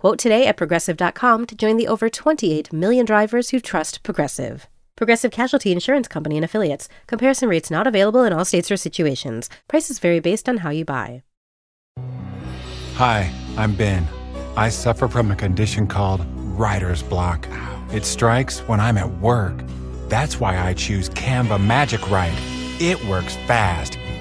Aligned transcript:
Quote 0.00 0.18
today 0.18 0.46
at 0.46 0.56
progressive.com 0.56 1.44
to 1.44 1.54
join 1.54 1.76
the 1.76 1.86
over 1.86 2.08
28 2.08 2.72
million 2.72 3.04
drivers 3.04 3.50
who 3.50 3.60
trust 3.60 4.02
Progressive. 4.02 4.66
Progressive 4.96 5.30
Casualty 5.30 5.72
Insurance 5.72 6.08
Company 6.08 6.38
and 6.38 6.44
Affiliates. 6.46 6.88
Comparison 7.06 7.50
rates 7.50 7.70
not 7.70 7.86
available 7.86 8.24
in 8.24 8.32
all 8.32 8.46
states 8.46 8.70
or 8.70 8.78
situations. 8.78 9.50
Prices 9.68 9.98
vary 9.98 10.18
based 10.18 10.48
on 10.48 10.56
how 10.56 10.70
you 10.70 10.86
buy. 10.86 11.22
Hi, 12.94 13.30
I'm 13.58 13.74
Ben. 13.74 14.08
I 14.56 14.70
suffer 14.70 15.06
from 15.06 15.30
a 15.30 15.36
condition 15.36 15.86
called 15.86 16.24
writer's 16.58 17.02
block. 17.02 17.46
It 17.92 18.06
strikes 18.06 18.60
when 18.60 18.80
I'm 18.80 18.96
at 18.96 19.20
work. 19.20 19.62
That's 20.08 20.40
why 20.40 20.58
I 20.58 20.72
choose 20.72 21.10
Canva 21.10 21.62
Magic 21.62 22.10
Write. 22.10 22.40
It 22.80 23.04
works 23.04 23.36
fast, 23.46 23.98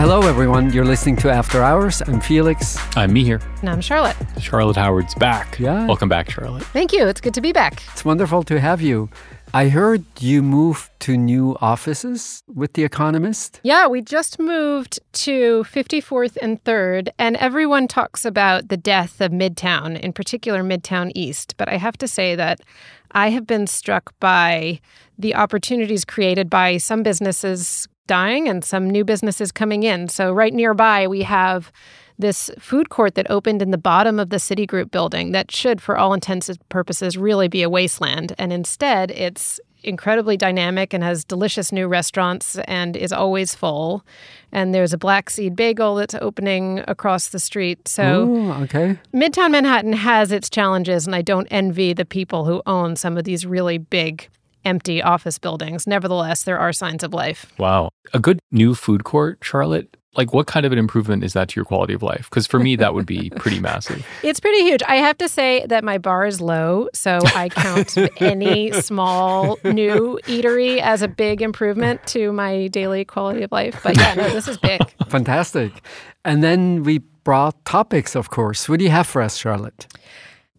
Hello, 0.00 0.22
everyone. 0.22 0.72
You're 0.72 0.86
listening 0.86 1.16
to 1.16 1.30
After 1.30 1.62
Hours. 1.62 2.00
I'm 2.00 2.22
Felix. 2.22 2.78
I'm 2.96 3.12
Mihir. 3.12 3.44
And 3.60 3.68
I'm 3.68 3.82
Charlotte. 3.82 4.16
Charlotte 4.40 4.76
Howard's 4.76 5.14
back. 5.14 5.58
Yeah. 5.58 5.86
Welcome 5.86 6.08
back, 6.08 6.30
Charlotte. 6.30 6.62
Thank 6.62 6.94
you. 6.94 7.06
It's 7.06 7.20
good 7.20 7.34
to 7.34 7.42
be 7.42 7.52
back. 7.52 7.82
It's 7.92 8.02
wonderful 8.02 8.42
to 8.44 8.58
have 8.58 8.80
you. 8.80 9.10
I 9.52 9.68
heard 9.68 10.02
you 10.18 10.42
moved 10.42 10.88
to 11.00 11.18
new 11.18 11.54
offices 11.60 12.42
with 12.48 12.72
The 12.72 12.82
Economist. 12.82 13.60
Yeah, 13.62 13.88
we 13.88 14.00
just 14.00 14.38
moved 14.38 15.00
to 15.12 15.64
54th 15.64 16.38
and 16.40 16.64
3rd, 16.64 17.10
and 17.18 17.36
everyone 17.36 17.86
talks 17.86 18.24
about 18.24 18.68
the 18.68 18.78
death 18.78 19.20
of 19.20 19.32
Midtown, 19.32 20.00
in 20.00 20.14
particular 20.14 20.62
Midtown 20.62 21.12
East. 21.14 21.58
But 21.58 21.68
I 21.68 21.76
have 21.76 21.98
to 21.98 22.08
say 22.08 22.34
that 22.36 22.62
I 23.10 23.28
have 23.28 23.46
been 23.46 23.66
struck 23.66 24.18
by 24.18 24.80
the 25.18 25.34
opportunities 25.34 26.06
created 26.06 26.48
by 26.48 26.78
some 26.78 27.02
businesses 27.02 27.86
dying 28.10 28.48
and 28.48 28.64
some 28.64 28.90
new 28.90 29.04
businesses 29.04 29.52
coming 29.52 29.84
in. 29.84 30.08
So, 30.08 30.32
right 30.32 30.52
nearby, 30.52 31.06
we 31.06 31.22
have 31.22 31.70
this 32.18 32.50
food 32.58 32.88
court 32.90 33.14
that 33.14 33.30
opened 33.30 33.62
in 33.62 33.70
the 33.70 33.78
bottom 33.78 34.18
of 34.18 34.30
the 34.30 34.38
Citigroup 34.38 34.90
building 34.90 35.30
that 35.30 35.52
should, 35.52 35.80
for 35.80 35.96
all 35.96 36.12
intents 36.12 36.48
and 36.48 36.58
purposes, 36.68 37.16
really 37.16 37.46
be 37.46 37.62
a 37.62 37.70
wasteland. 37.70 38.34
And 38.36 38.52
instead, 38.52 39.12
it's 39.12 39.60
incredibly 39.84 40.36
dynamic 40.36 40.92
and 40.92 41.04
has 41.04 41.24
delicious 41.24 41.70
new 41.70 41.86
restaurants 41.86 42.58
and 42.66 42.96
is 42.96 43.12
always 43.12 43.54
full. 43.54 44.04
And 44.50 44.74
there's 44.74 44.92
a 44.92 44.98
black 44.98 45.30
seed 45.30 45.54
bagel 45.54 45.94
that's 45.94 46.16
opening 46.16 46.82
across 46.88 47.28
the 47.28 47.38
street. 47.38 47.86
So, 47.86 48.26
Ooh, 48.26 48.52
okay. 48.64 48.98
Midtown 49.14 49.52
Manhattan 49.52 49.92
has 49.92 50.32
its 50.32 50.50
challenges, 50.50 51.06
and 51.06 51.14
I 51.14 51.22
don't 51.22 51.46
envy 51.50 51.92
the 51.92 52.04
people 52.04 52.44
who 52.44 52.60
own 52.66 52.96
some 52.96 53.16
of 53.16 53.22
these 53.22 53.46
really 53.46 53.78
big 53.78 54.28
empty 54.64 55.02
office 55.02 55.38
buildings. 55.38 55.86
Nevertheless, 55.86 56.42
there 56.44 56.58
are 56.58 56.72
signs 56.72 57.02
of 57.02 57.14
life. 57.14 57.52
Wow. 57.58 57.90
A 58.12 58.18
good 58.18 58.40
new 58.50 58.74
food 58.74 59.04
court, 59.04 59.38
Charlotte. 59.42 59.96
Like, 60.16 60.34
what 60.34 60.48
kind 60.48 60.66
of 60.66 60.72
an 60.72 60.78
improvement 60.78 61.22
is 61.22 61.34
that 61.34 61.50
to 61.50 61.56
your 61.56 61.64
quality 61.64 61.94
of 61.94 62.02
life? 62.02 62.28
Because 62.28 62.44
for 62.44 62.58
me, 62.58 62.74
that 62.76 62.94
would 62.94 63.06
be 63.06 63.30
pretty 63.36 63.60
massive. 63.60 64.04
It's 64.24 64.40
pretty 64.40 64.62
huge. 64.64 64.82
I 64.82 64.96
have 64.96 65.16
to 65.18 65.28
say 65.28 65.64
that 65.66 65.84
my 65.84 65.98
bar 65.98 66.26
is 66.26 66.40
low, 66.40 66.88
so 66.92 67.20
I 67.36 67.48
count 67.48 67.96
any 68.20 68.72
small 68.72 69.56
new 69.62 70.18
eatery 70.24 70.80
as 70.80 71.02
a 71.02 71.08
big 71.08 71.42
improvement 71.42 72.04
to 72.08 72.32
my 72.32 72.66
daily 72.68 73.04
quality 73.04 73.44
of 73.44 73.52
life. 73.52 73.80
But 73.84 73.96
yeah, 73.96 74.14
no, 74.14 74.28
this 74.30 74.48
is 74.48 74.58
big. 74.58 74.80
Fantastic. 75.08 75.80
And 76.24 76.42
then 76.42 76.82
we 76.82 76.98
brought 77.22 77.64
topics, 77.64 78.16
of 78.16 78.30
course. 78.30 78.68
What 78.68 78.80
do 78.80 78.84
you 78.84 78.90
have 78.90 79.06
for 79.06 79.22
us, 79.22 79.36
Charlotte? 79.36 79.86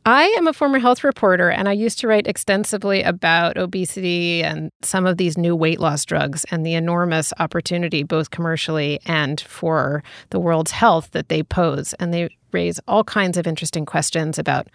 I 0.06 0.24
am 0.38 0.48
a 0.48 0.54
former 0.54 0.80
health 0.80 1.04
reporter, 1.04 1.52
and 1.52 1.70
I 1.70 1.74
used 1.74 2.00
to 2.00 2.08
write 2.08 2.26
extensively 2.26 3.04
about 3.04 3.58
obesity 3.58 4.44
and 4.44 4.72
some 4.82 5.06
of 5.06 5.18
these 5.18 5.38
new 5.38 5.56
weight 5.56 5.80
loss 5.80 6.06
drugs 6.06 6.44
and 6.50 6.66
the 6.66 6.74
enormous 6.74 7.32
opportunity, 7.38 8.02
both 8.02 8.32
commercially 8.32 9.00
and 9.06 9.40
for 9.40 10.04
the 10.32 10.40
world's 10.40 10.72
health, 10.72 11.12
that 11.12 11.30
they 11.30 11.44
pose. 11.44 11.94
And 11.94 12.12
they 12.12 12.30
raise 12.54 12.80
all 12.88 13.04
kinds 13.04 13.38
of 13.38 13.48
interesting 13.48 13.86
questions 13.86 14.40
about 14.40 14.68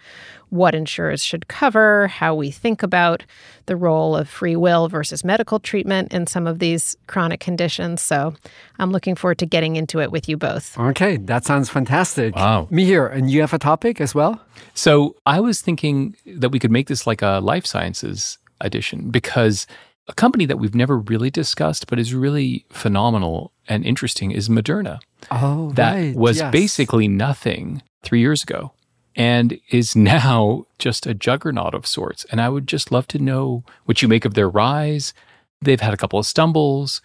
what 0.49 0.73
insurers 0.73 1.23
should 1.23 1.47
cover, 1.47 2.07
how 2.07 2.33
we 2.33 2.51
think 2.51 2.81
about 2.81 3.23
the 3.65 3.75
role 3.75 4.15
of 4.15 4.29
free 4.29 4.55
will 4.55 4.87
versus 4.87 5.23
medical 5.23 5.59
treatment 5.59 6.13
in 6.13 6.25
some 6.25 6.47
of 6.47 6.59
these 6.59 6.95
chronic 7.07 7.39
conditions. 7.39 8.01
So 8.01 8.33
I'm 8.79 8.91
looking 8.91 9.15
forward 9.15 9.39
to 9.39 9.45
getting 9.45 9.75
into 9.75 9.99
it 9.99 10.11
with 10.11 10.29
you 10.29 10.37
both. 10.37 10.77
Okay, 10.77 11.17
that 11.17 11.45
sounds 11.45 11.69
fantastic. 11.69 12.35
Wow. 12.35 12.67
Mihir. 12.71 13.11
And 13.11 13.29
you 13.29 13.41
have 13.41 13.53
a 13.53 13.59
topic 13.59 13.99
as 13.99 14.15
well? 14.15 14.41
So 14.73 15.15
I 15.25 15.39
was 15.39 15.61
thinking 15.61 16.15
that 16.25 16.49
we 16.49 16.59
could 16.59 16.71
make 16.71 16.87
this 16.87 17.05
like 17.05 17.21
a 17.21 17.39
life 17.43 17.65
sciences 17.65 18.37
edition 18.61 19.09
because 19.11 19.67
a 20.07 20.13
company 20.13 20.45
that 20.45 20.57
we've 20.57 20.75
never 20.75 20.97
really 20.97 21.29
discussed 21.29 21.87
but 21.87 21.99
is 21.99 22.13
really 22.13 22.65
phenomenal 22.69 23.51
and 23.67 23.85
interesting 23.85 24.31
is 24.31 24.47
Moderna. 24.49 24.99
Oh, 25.31 25.71
That 25.73 25.93
right. 25.93 26.15
was 26.15 26.37
yes. 26.37 26.51
basically 26.51 27.07
nothing 27.07 27.81
three 28.03 28.19
years 28.21 28.43
ago 28.43 28.71
and 29.15 29.59
is 29.69 29.95
now 30.15 30.65
just 30.79 31.05
a 31.05 31.13
juggernaut 31.13 31.73
of 31.73 31.85
sorts. 31.85 32.25
And 32.31 32.39
I 32.39 32.49
would 32.49 32.67
just 32.67 32.91
love 32.91 33.07
to 33.09 33.19
know 33.19 33.63
what 33.85 34.01
you 34.01 34.07
make 34.07 34.23
of 34.25 34.33
their 34.33 34.49
rise. 34.49 35.13
They've 35.61 35.81
had 35.81 35.93
a 35.93 35.97
couple 35.97 36.19
of 36.19 36.25
stumbles 36.25 37.01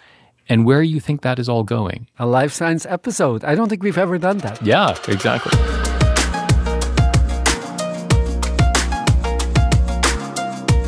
and 0.48 0.64
where 0.66 0.82
you 0.82 1.00
think 1.00 1.22
that 1.22 1.38
is 1.38 1.48
all 1.48 1.64
going. 1.64 2.08
a 2.18 2.26
life 2.26 2.52
science 2.52 2.84
episode. 2.86 3.42
I 3.44 3.54
don't 3.54 3.68
think 3.68 3.82
we've 3.82 3.98
ever 3.98 4.18
done 4.18 4.38
that. 4.38 4.60
Yeah, 4.64 4.96
exactly. 5.08 5.52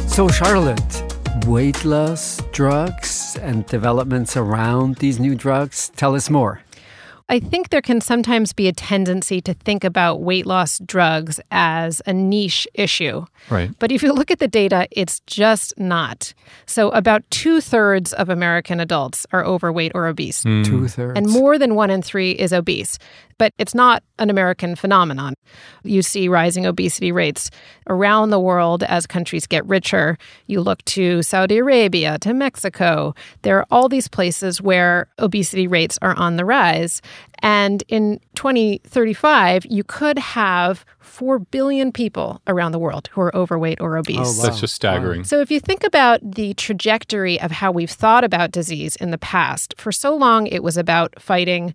So, 0.08 0.28
Charlotte, 0.28 1.02
weight 1.46 1.84
loss 1.84 2.40
drugs 2.52 3.36
and 3.42 3.66
developments 3.66 4.36
around 4.36 4.96
these 4.96 5.18
new 5.18 5.34
drugs. 5.34 5.90
Tell 5.96 6.14
us 6.14 6.30
more. 6.30 6.60
I 7.28 7.40
think 7.40 7.70
there 7.70 7.80
can 7.80 8.02
sometimes 8.02 8.52
be 8.52 8.68
a 8.68 8.72
tendency 8.72 9.40
to 9.42 9.54
think 9.54 9.82
about 9.82 10.20
weight 10.20 10.44
loss 10.44 10.78
drugs 10.80 11.40
as 11.50 12.02
a 12.04 12.12
niche 12.12 12.68
issue. 12.74 13.24
Right. 13.48 13.70
But 13.78 13.90
if 13.90 14.02
you 14.02 14.12
look 14.12 14.30
at 14.30 14.40
the 14.40 14.48
data, 14.48 14.86
it's 14.90 15.20
just 15.20 15.72
not. 15.78 16.34
So, 16.66 16.90
about 16.90 17.28
two 17.30 17.62
thirds 17.62 18.12
of 18.12 18.28
American 18.28 18.78
adults 18.78 19.26
are 19.32 19.42
overweight 19.42 19.92
or 19.94 20.06
obese, 20.06 20.42
hmm. 20.42 20.64
Two 20.64 20.86
thirds. 20.86 21.18
and 21.18 21.26
more 21.28 21.58
than 21.58 21.74
one 21.74 21.88
in 21.90 22.02
three 22.02 22.32
is 22.32 22.52
obese. 22.52 22.98
But 23.38 23.52
it's 23.58 23.74
not 23.74 24.02
an 24.18 24.30
American 24.30 24.76
phenomenon. 24.76 25.34
You 25.82 26.02
see 26.02 26.28
rising 26.28 26.66
obesity 26.66 27.12
rates 27.12 27.50
around 27.88 28.30
the 28.30 28.40
world 28.40 28.82
as 28.84 29.06
countries 29.06 29.46
get 29.46 29.66
richer. 29.66 30.16
You 30.46 30.60
look 30.60 30.84
to 30.86 31.22
Saudi 31.22 31.58
Arabia, 31.58 32.18
to 32.20 32.32
Mexico. 32.32 33.14
There 33.42 33.58
are 33.58 33.66
all 33.70 33.88
these 33.88 34.08
places 34.08 34.62
where 34.62 35.08
obesity 35.18 35.66
rates 35.66 35.98
are 36.00 36.16
on 36.16 36.36
the 36.36 36.44
rise. 36.44 37.02
And 37.40 37.84
in 37.88 38.20
2035, 38.36 39.66
you 39.66 39.84
could 39.84 40.18
have 40.18 40.84
4 41.00 41.38
billion 41.38 41.92
people 41.92 42.40
around 42.46 42.72
the 42.72 42.78
world 42.78 43.08
who 43.12 43.20
are 43.20 43.36
overweight 43.36 43.80
or 43.80 43.98
obese. 43.98 44.16
Oh, 44.18 44.38
wow. 44.38 44.44
That's 44.44 44.60
just 44.60 44.74
staggering. 44.74 45.24
So, 45.24 45.40
if 45.40 45.50
you 45.50 45.60
think 45.60 45.84
about 45.84 46.20
the 46.22 46.54
trajectory 46.54 47.38
of 47.40 47.50
how 47.50 47.70
we've 47.70 47.90
thought 47.90 48.24
about 48.24 48.50
disease 48.50 48.96
in 48.96 49.10
the 49.10 49.18
past, 49.18 49.74
for 49.76 49.92
so 49.92 50.16
long 50.16 50.46
it 50.46 50.62
was 50.62 50.76
about 50.76 51.20
fighting 51.20 51.74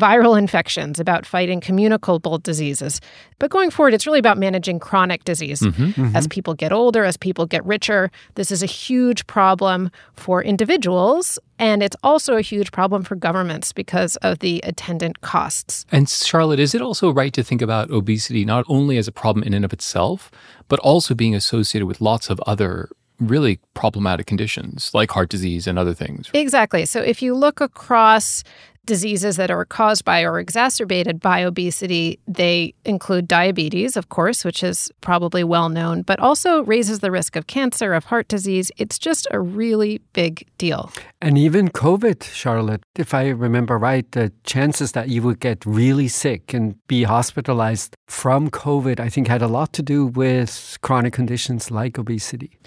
viral 0.00 0.38
infections, 0.38 0.98
about 0.98 1.26
fighting 1.26 1.60
communicable 1.60 2.38
diseases. 2.38 3.00
But 3.38 3.50
going 3.50 3.70
forward, 3.70 3.94
it's 3.94 4.06
really 4.06 4.18
about 4.18 4.38
managing 4.38 4.78
chronic 4.78 5.24
disease. 5.24 5.60
Mm-hmm, 5.60 5.84
mm-hmm. 5.84 6.16
As 6.16 6.26
people 6.26 6.54
get 6.54 6.72
older, 6.72 7.04
as 7.04 7.16
people 7.16 7.46
get 7.46 7.64
richer, 7.64 8.10
this 8.34 8.50
is 8.50 8.62
a 8.62 8.66
huge 8.66 9.26
problem 9.26 9.90
for 10.14 10.42
individuals. 10.42 11.38
And 11.58 11.82
it's 11.82 11.96
also 12.02 12.36
a 12.36 12.40
huge 12.40 12.72
problem 12.72 13.02
for 13.02 13.14
governments 13.14 13.72
because 13.72 14.16
of 14.16 14.38
the 14.38 14.60
attendant 14.64 15.20
costs. 15.20 15.84
And 15.92 16.08
Charlotte, 16.08 16.58
is 16.58 16.74
it 16.74 16.80
also 16.80 17.12
right 17.12 17.32
to 17.34 17.42
think 17.42 17.60
about 17.60 17.90
obesity 17.90 18.44
not 18.44 18.64
only 18.68 18.96
as 18.96 19.06
a 19.06 19.12
problem 19.12 19.44
in 19.44 19.52
and 19.52 19.64
of 19.64 19.72
itself, 19.72 20.30
but 20.68 20.78
also 20.80 21.14
being 21.14 21.34
associated 21.34 21.86
with 21.86 22.00
lots 22.00 22.30
of 22.30 22.40
other 22.46 22.88
really 23.20 23.60
problematic 23.74 24.26
conditions 24.26 24.90
like 24.94 25.10
heart 25.10 25.28
disease 25.28 25.66
and 25.66 25.78
other 25.78 25.94
things. 25.94 26.30
Exactly. 26.32 26.86
So 26.86 27.00
if 27.00 27.20
you 27.20 27.34
look 27.34 27.60
across 27.60 28.42
diseases 28.90 29.36
that 29.36 29.52
are 29.52 29.64
caused 29.64 30.04
by 30.04 30.24
or 30.24 30.40
exacerbated 30.40 31.20
by 31.20 31.44
obesity, 31.44 32.18
they 32.26 32.74
include 32.84 33.28
diabetes, 33.28 33.96
of 33.96 34.08
course, 34.08 34.44
which 34.44 34.64
is 34.64 34.90
probably 35.00 35.44
well 35.44 35.68
known, 35.68 36.02
but 36.02 36.18
also 36.18 36.64
raises 36.64 36.98
the 36.98 37.12
risk 37.12 37.36
of 37.36 37.46
cancer, 37.46 37.94
of 37.94 38.02
heart 38.06 38.26
disease. 38.26 38.72
It's 38.78 38.98
just 38.98 39.28
a 39.30 39.38
really 39.38 40.00
big 40.12 40.44
deal. 40.58 40.90
And 41.22 41.38
even 41.38 41.68
COVID, 41.68 42.24
Charlotte, 42.24 42.82
if 42.96 43.14
I 43.14 43.28
remember 43.28 43.78
right, 43.78 44.10
the 44.10 44.32
chances 44.42 44.90
that 44.90 45.08
you 45.08 45.22
would 45.22 45.38
get 45.38 45.64
really 45.64 46.08
sick 46.08 46.52
and 46.52 46.74
be 46.88 47.04
hospitalized 47.04 47.94
from 48.10 48.50
COVID, 48.50 48.98
I 48.98 49.08
think 49.08 49.28
had 49.28 49.40
a 49.40 49.46
lot 49.46 49.72
to 49.74 49.82
do 49.82 50.04
with 50.04 50.76
chronic 50.82 51.12
conditions 51.12 51.70
like 51.70 51.96
obesity. 51.96 52.58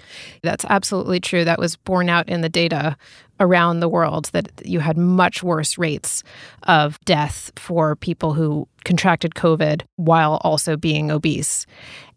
That's 0.42 0.64
absolutely 0.64 1.20
true. 1.20 1.44
That 1.44 1.58
was 1.58 1.76
borne 1.76 2.08
out 2.08 2.28
in 2.28 2.40
the 2.40 2.48
data 2.48 2.96
around 3.38 3.80
the 3.80 3.88
world 3.88 4.30
that 4.32 4.50
you 4.64 4.80
had 4.80 4.96
much 4.96 5.42
worse 5.42 5.76
rates 5.76 6.22
of 6.62 6.98
death 7.04 7.50
for 7.56 7.94
people 7.96 8.32
who 8.32 8.66
contracted 8.84 9.34
COVID 9.34 9.82
while 9.96 10.40
also 10.42 10.78
being 10.78 11.10
obese. 11.10 11.66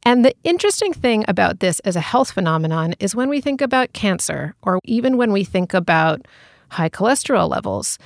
And 0.04 0.24
the 0.24 0.34
interesting 0.46 0.94
thing 0.94 1.26
about 1.28 1.60
this 1.60 1.82
as 1.82 1.98
a 1.98 2.02
health 2.02 2.32
phenomenon 2.32 2.96
is 3.00 3.14
when 3.14 3.28
we 3.28 3.42
think 3.42 3.62
about 3.62 3.92
cancer, 3.92 4.56
or 4.62 4.80
even 4.86 5.18
when 5.18 5.34
we 5.34 5.44
think 5.44 5.74
about 5.74 6.26
high 6.70 6.90
cholesterol 6.90 7.50
levels, 7.50 8.00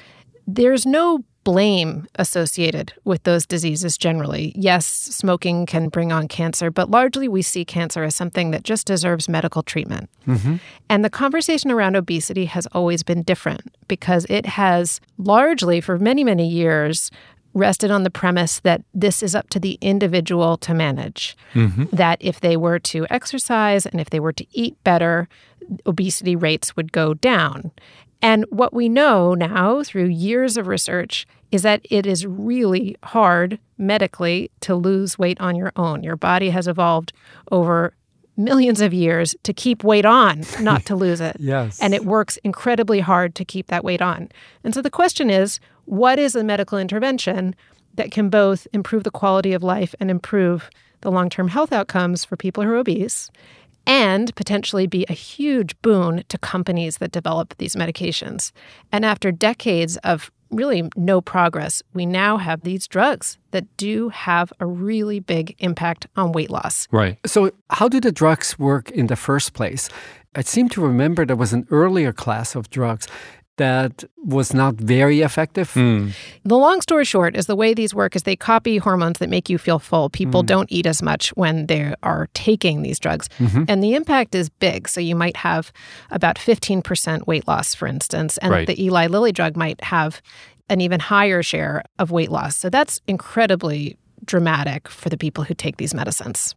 there's 0.48 0.86
no 0.86 1.24
blame 1.44 2.08
associated 2.16 2.94
with 3.04 3.24
those 3.24 3.46
diseases 3.46 3.98
generally. 3.98 4.54
Yes, 4.56 4.86
smoking 4.86 5.66
can 5.66 5.90
bring 5.90 6.12
on 6.12 6.28
cancer, 6.28 6.70
but 6.70 6.92
largely 6.92 7.28
we 7.28 7.42
see 7.42 7.66
cancer 7.66 8.04
as 8.04 8.16
something 8.16 8.52
that 8.52 8.64
just 8.64 8.86
deserves 8.86 9.28
medical 9.28 9.64
treatment. 9.64 10.10
Mm-hmm. 10.28 10.58
And 10.90 11.04
the 11.04 11.10
conversation 11.10 11.72
around 11.72 11.96
obesity 11.96 12.46
has 12.46 12.68
always 12.68 13.04
been 13.04 13.24
different 13.24 13.76
because 13.88 14.26
it 14.30 14.46
has 14.46 15.02
largely, 15.18 15.82
for 15.82 15.98
many, 15.98 16.24
many 16.24 16.48
years, 16.48 17.10
rested 17.54 17.92
on 17.92 18.04
the 18.04 18.10
premise 18.10 18.60
that 18.62 18.84
this 18.94 19.22
is 19.22 19.36
up 19.36 19.50
to 19.50 19.60
the 19.60 19.78
individual 19.82 20.58
to 20.58 20.74
manage. 20.74 21.36
Mm-hmm. 21.54 21.86
That 21.92 22.18
if 22.22 22.40
they 22.40 22.56
were 22.56 22.80
to 22.80 23.06
exercise 23.10 23.86
and 23.86 24.00
if 24.00 24.10
they 24.10 24.20
were 24.20 24.34
to 24.34 24.46
eat 24.54 24.82
better, 24.84 25.28
obesity 25.86 26.36
rates 26.36 26.76
would 26.76 26.92
go 26.92 27.14
down. 27.14 27.72
And 28.22 28.46
what 28.50 28.74
we 28.74 28.88
know 28.88 29.34
now 29.34 29.84
through 29.84 30.06
years 30.06 30.58
of 30.58 30.68
research 30.68 31.26
is 31.52 31.64
that 31.64 31.82
it 31.90 32.06
is 32.06 32.26
really 32.26 32.96
hard 33.04 33.60
medically 33.78 34.52
to 34.62 34.76
lose 34.76 35.18
weight 35.18 35.40
on 35.42 35.56
your 35.56 35.72
own. 35.76 36.04
Your 36.04 36.16
body 36.16 36.50
has 36.52 36.68
evolved 36.68 37.14
over 37.52 37.94
millions 38.38 38.80
of 38.82 38.94
years 38.94 39.36
to 39.44 39.54
keep 39.54 39.84
weight 39.84 40.06
on, 40.06 40.44
not 40.62 40.86
to 40.86 40.96
lose 40.96 41.20
it. 41.20 41.36
yes. 41.40 41.82
And 41.82 41.94
it 41.94 42.06
works 42.06 42.38
incredibly 42.38 43.00
hard 43.00 43.36
to 43.36 43.46
keep 43.46 43.68
that 43.68 43.84
weight 43.84 44.02
on. 44.02 44.30
And 44.64 44.74
so 44.74 44.82
the 44.82 44.90
question 44.90 45.30
is 45.30 45.60
what 45.86 46.20
is 46.20 46.36
a 46.36 46.44
medical 46.44 46.78
intervention 46.78 47.56
that 47.96 48.12
can 48.12 48.30
both 48.30 48.68
improve 48.72 49.04
the 49.04 49.12
quality 49.12 49.54
of 49.54 49.64
life 49.64 49.94
and 50.00 50.10
improve 50.10 50.70
the 51.02 51.12
long 51.12 51.30
term 51.30 51.50
health 51.50 51.74
outcomes 51.74 52.24
for 52.24 52.38
people 52.38 52.64
who 52.64 52.72
are 52.72 52.78
obese? 52.78 53.30
And 53.86 54.36
potentially 54.36 54.88
be 54.88 55.06
a 55.10 55.14
huge 55.14 55.80
boon 55.82 56.24
to 56.30 56.38
companies 56.38 56.98
that 56.98 57.12
develop 57.12 57.56
these 57.58 57.76
medications. 57.76 58.52
And 58.92 59.06
after 59.06 59.32
decades 59.32 59.98
of 59.98 60.32
really 60.52 60.90
no 60.96 61.22
progress, 61.22 61.82
we 61.94 62.06
now 62.06 62.38
have 62.38 62.62
these 62.62 62.88
drugs 62.88 63.38
that 63.52 63.66
do 63.78 64.10
have 64.10 64.52
a 64.60 64.66
really 64.66 65.20
big 65.20 65.56
impact 65.60 66.08
on 66.16 66.32
weight 66.32 66.50
loss. 66.50 66.88
Right. 66.92 67.18
So, 67.26 67.52
how 67.70 67.88
do 67.88 68.00
the 68.00 68.12
drugs 68.12 68.60
work 68.60 68.92
in 68.92 69.08
the 69.08 69.16
first 69.16 69.54
place? 69.54 69.90
I 70.36 70.42
seem 70.42 70.70
to 70.70 70.82
remember 70.82 71.26
there 71.26 71.36
was 71.36 71.54
an 71.54 71.68
earlier 71.72 72.14
class 72.14 72.56
of 72.56 72.70
drugs 72.70 73.08
that 73.62 74.04
was 74.26 74.56
not 74.56 74.74
very 74.76 75.22
effective. 75.22 75.72
Mm. 75.74 76.14
The 76.44 76.58
long 76.58 76.82
story 76.82 77.06
short 77.06 77.38
is 77.38 77.46
the 77.46 77.56
way 77.56 77.76
these 77.76 77.94
work 77.94 78.16
is 78.16 78.24
they 78.24 78.36
copy 78.36 78.78
hormones 78.78 79.20
that 79.20 79.30
make 79.30 79.52
you 79.52 79.60
feel 79.60 79.78
full. 79.78 80.10
People 80.10 80.42
mm. 80.42 80.48
don't 80.48 80.72
eat 80.72 80.88
as 80.88 81.04
much 81.04 81.30
when 81.42 81.68
they 81.68 81.94
are 82.02 82.28
taking 82.34 82.82
these 82.82 82.98
drugs. 82.98 83.30
Mm-hmm. 83.38 83.66
And 83.68 83.84
the 83.84 83.94
impact 83.94 84.34
is 84.34 84.50
big. 84.50 84.90
So 84.90 85.00
you 85.00 85.16
might 85.16 85.38
have 85.38 85.72
about 86.10 86.38
15% 86.38 87.28
weight 87.28 87.48
loss, 87.48 87.76
for 87.76 87.88
instance. 87.88 88.40
And 88.40 88.52
right. 88.52 88.68
the 88.68 88.84
Eli 88.84 89.06
Lilly 89.06 89.32
drug 89.32 89.56
might 89.56 89.80
have 89.84 90.24
an 90.68 90.82
even 90.82 91.00
higher 91.00 91.44
share 91.44 91.84
of 92.00 92.10
weight 92.10 92.32
loss. 92.32 92.58
So 92.58 92.68
that's 92.70 93.00
incredibly 93.08 93.96
dramatic 94.26 94.88
for 94.88 95.10
the 95.10 95.18
people 95.18 95.44
who 95.44 95.54
take 95.54 95.78
these 95.78 95.94
medicines. 95.94 96.56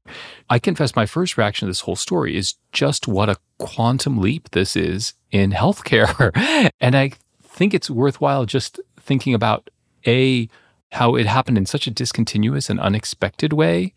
I 0.51 0.59
confess 0.59 0.97
my 0.97 1.07
first 1.07 1.37
reaction 1.37 1.67
to 1.67 1.71
this 1.71 1.81
whole 1.81 1.97
story 1.97 2.37
is 2.37 2.55
just 2.73 3.09
what 3.09 3.29
a 3.29 3.37
quantum 3.59 4.19
leap 4.19 4.51
this 4.51 4.77
is 4.77 5.15
in 5.31 5.53
healthcare. 5.53 6.31
and 6.81 6.97
I 6.97 7.13
think 7.43 7.75
it's 7.75 7.91
worthwhile 7.91 8.47
just 8.47 8.81
thinking 9.01 9.35
about 9.35 9.71
A, 10.07 10.49
how 10.93 11.15
it 11.17 11.27
happened 11.27 11.59
in 11.59 11.67
such 11.67 11.87
a 11.87 11.91
discontinuous 11.91 12.71
and 12.71 12.81
unexpected 12.81 13.53
way, 13.53 13.95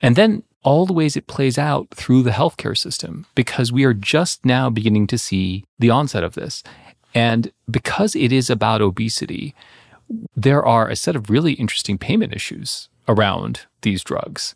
and 0.00 0.16
then 0.16 0.42
all 0.62 0.86
the 0.86 0.92
ways 0.92 1.16
it 1.16 1.26
plays 1.26 1.56
out 1.56 1.88
through 1.90 2.22
the 2.22 2.30
healthcare 2.30 2.76
system, 2.76 3.26
because 3.34 3.72
we 3.72 3.84
are 3.84 3.94
just 3.94 4.44
now 4.44 4.68
beginning 4.68 5.06
to 5.06 5.18
see 5.18 5.64
the 5.78 5.90
onset 5.90 6.24
of 6.24 6.34
this. 6.34 6.62
And 7.14 7.52
because 7.70 8.14
it 8.14 8.32
is 8.32 8.50
about 8.50 8.82
obesity, 8.82 9.54
there 10.36 10.64
are 10.64 10.88
a 10.88 10.96
set 10.96 11.16
of 11.16 11.30
really 11.30 11.52
interesting 11.54 11.98
payment 11.98 12.34
issues 12.34 12.88
around 13.08 13.62
these 13.82 14.04
drugs. 14.04 14.54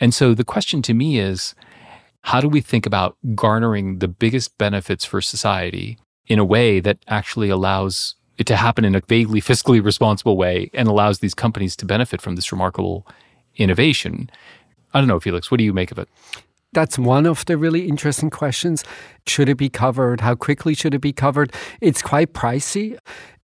And 0.00 0.12
so 0.12 0.34
the 0.34 0.44
question 0.44 0.82
to 0.82 0.94
me 0.94 1.18
is 1.18 1.54
how 2.22 2.40
do 2.40 2.48
we 2.48 2.60
think 2.60 2.86
about 2.86 3.16
garnering 3.34 3.98
the 3.98 4.08
biggest 4.08 4.56
benefits 4.58 5.04
for 5.04 5.20
society 5.20 5.98
in 6.26 6.38
a 6.38 6.44
way 6.44 6.80
that 6.80 6.98
actually 7.06 7.50
allows 7.50 8.14
it 8.38 8.46
to 8.46 8.56
happen 8.56 8.84
in 8.84 8.94
a 8.94 9.00
vaguely 9.00 9.40
fiscally 9.40 9.84
responsible 9.84 10.36
way 10.36 10.70
and 10.74 10.88
allows 10.88 11.18
these 11.18 11.34
companies 11.34 11.76
to 11.76 11.86
benefit 11.86 12.20
from 12.20 12.34
this 12.34 12.50
remarkable 12.50 13.06
innovation? 13.56 14.30
I 14.92 15.00
don't 15.00 15.08
know, 15.08 15.20
Felix, 15.20 15.50
what 15.50 15.58
do 15.58 15.64
you 15.64 15.72
make 15.72 15.92
of 15.92 15.98
it? 15.98 16.08
That's 16.72 16.98
one 16.98 17.24
of 17.24 17.44
the 17.44 17.56
really 17.56 17.86
interesting 17.86 18.30
questions. 18.30 18.84
Should 19.26 19.48
it 19.48 19.56
be 19.56 19.68
covered? 19.68 20.22
How 20.22 20.34
quickly 20.34 20.74
should 20.74 20.92
it 20.92 20.98
be 21.00 21.12
covered? 21.12 21.52
It's 21.80 22.02
quite 22.02 22.32
pricey. 22.32 22.98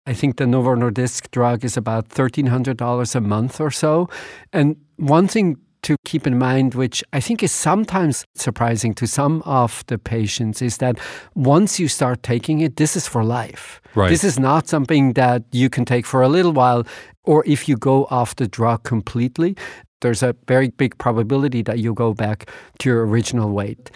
I 0.06 0.14
think 0.14 0.38
the 0.38 0.48
Novo 0.48 0.76
Nordisk 0.76 1.30
drug 1.32 1.64
is 1.64 1.78
about 1.78 2.10
$1,300 2.10 3.16
a 3.16 3.22
month 3.22 3.62
or 3.62 3.72
so. 3.72 4.10
And 4.52 4.76
one 4.98 5.28
thing 5.28 5.58
to 5.84 5.96
keep 6.04 6.28
in 6.28 6.38
mind, 6.38 6.76
which 6.76 7.04
I 7.14 7.20
think 7.20 7.42
is 7.42 7.52
sometimes 7.52 8.26
surprising 8.36 8.94
to 8.96 9.08
some 9.08 9.42
of 9.46 9.84
the 9.88 9.98
patients, 9.98 10.62
is 10.62 10.78
that 10.78 11.00
once 11.36 11.80
you 11.80 11.88
start 11.88 12.24
taking 12.24 12.60
it, 12.60 12.76
this 12.76 12.96
is 12.96 13.08
for 13.08 13.24
life. 13.24 13.82
Right. 13.96 14.10
This 14.10 14.24
is 14.24 14.40
not 14.40 14.68
something 14.68 15.14
that 15.14 15.44
you 15.52 15.70
can 15.70 15.86
take 15.86 16.06
for 16.06 16.22
a 16.22 16.28
little 16.28 16.52
while, 16.52 16.86
or 17.24 17.46
if 17.46 17.70
you 17.70 17.78
go 17.78 18.06
off 18.06 18.36
the 18.36 18.48
drug 18.48 18.84
completely, 18.84 19.56
there's 20.02 20.24
a 20.24 20.36
very 20.48 20.70
big 20.70 20.98
probability 20.98 21.62
that 21.64 21.80
you 21.80 21.94
go 21.94 22.14
back 22.14 22.50
to 22.80 22.90
your 22.90 23.06
original 23.06 23.52
weight. 23.52 23.92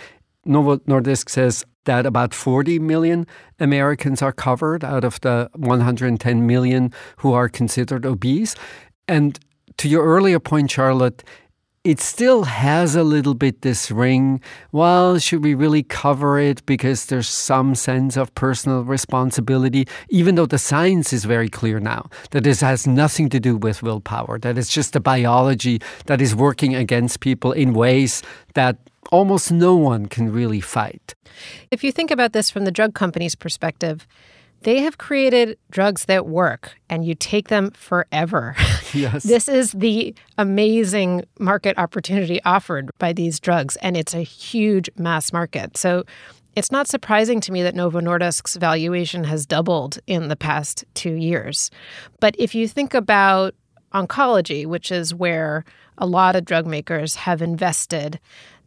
Novo 0.45 0.77
Nordisk 0.79 1.29
says 1.29 1.65
that 1.85 2.05
about 2.05 2.33
40 2.33 2.79
million 2.79 3.27
Americans 3.59 4.21
are 4.21 4.31
covered 4.31 4.83
out 4.83 5.03
of 5.03 5.19
the 5.21 5.49
110 5.55 6.47
million 6.47 6.93
who 7.17 7.33
are 7.33 7.49
considered 7.49 8.05
obese. 8.05 8.55
And 9.07 9.39
to 9.77 9.89
your 9.89 10.05
earlier 10.05 10.39
point, 10.39 10.71
Charlotte, 10.71 11.23
it 11.83 11.99
still 11.99 12.43
has 12.43 12.95
a 12.95 13.03
little 13.03 13.33
bit 13.33 13.61
this 13.61 13.91
ring. 13.91 14.39
Well, 14.71 15.19
should 15.19 15.43
we 15.43 15.53
really 15.53 15.83
cover 15.83 16.39
it 16.39 16.65
because 16.65 17.07
there's 17.07 17.27
some 17.27 17.75
sense 17.75 18.15
of 18.15 18.33
personal 18.35 18.83
responsibility, 18.83 19.85
even 20.07 20.35
though 20.35 20.45
the 20.45 20.57
science 20.57 21.11
is 21.11 21.25
very 21.25 21.49
clear 21.49 21.81
now 21.81 22.09
that 22.31 22.45
this 22.45 22.61
has 22.61 22.87
nothing 22.87 23.27
to 23.29 23.39
do 23.39 23.57
with 23.57 23.83
willpower, 23.83 24.39
that 24.39 24.57
it's 24.57 24.71
just 24.71 24.95
a 24.95 25.01
biology 25.01 25.81
that 26.05 26.21
is 26.21 26.33
working 26.33 26.73
against 26.73 27.19
people 27.19 27.51
in 27.51 27.73
ways 27.73 28.23
that 28.53 28.77
almost 29.12 29.51
no 29.51 29.75
one 29.75 30.07
can 30.07 30.31
really 30.31 30.62
fight. 30.62 31.15
If 31.72 31.83
you 31.83 31.91
think 31.91 32.12
about 32.12 32.33
this 32.33 32.50
from 32.50 32.65
the 32.65 32.72
drug 32.72 32.93
company's 32.93 33.36
perspective, 33.36 34.07
they 34.62 34.79
have 34.79 34.98
created 34.98 35.57
drugs 35.72 36.05
that 36.05 36.25
work 36.25 36.75
and 36.89 37.05
you 37.05 37.15
take 37.15 37.50
them 37.50 37.72
forever. 37.72 38.55
Yes. 38.93 39.24
this 39.24 39.50
is 39.50 39.72
the 39.72 40.13
amazing 40.38 41.24
market 41.39 41.79
opportunity 41.79 42.39
offered 42.43 42.91
by 43.00 43.12
these 43.12 43.39
drugs, 43.39 43.75
and 43.77 43.98
it's 43.98 44.13
a 44.13 44.22
huge 44.22 44.88
mass 44.95 45.33
market. 45.33 45.77
So 45.77 46.03
it's 46.55 46.72
not 46.72 46.88
surprising 46.88 47.41
to 47.41 47.51
me 47.51 47.63
that 47.63 47.74
Novo 47.74 48.00
Nordisk's 48.01 48.55
valuation 48.55 49.24
has 49.24 49.48
doubled 49.48 49.98
in 50.05 50.27
the 50.27 50.36
past 50.36 50.86
two 50.93 51.13
years. 51.13 51.72
But 52.19 52.36
if 52.38 52.53
you 52.53 52.67
think 52.67 52.93
about 52.93 53.55
oncology, 53.93 54.67
which 54.67 54.91
is 54.91 55.13
where 55.13 55.65
a 55.98 56.05
lot 56.05 56.36
of 56.36 56.45
drug 56.45 56.67
makers 56.67 57.15
have 57.15 57.41
invested, 57.41 58.19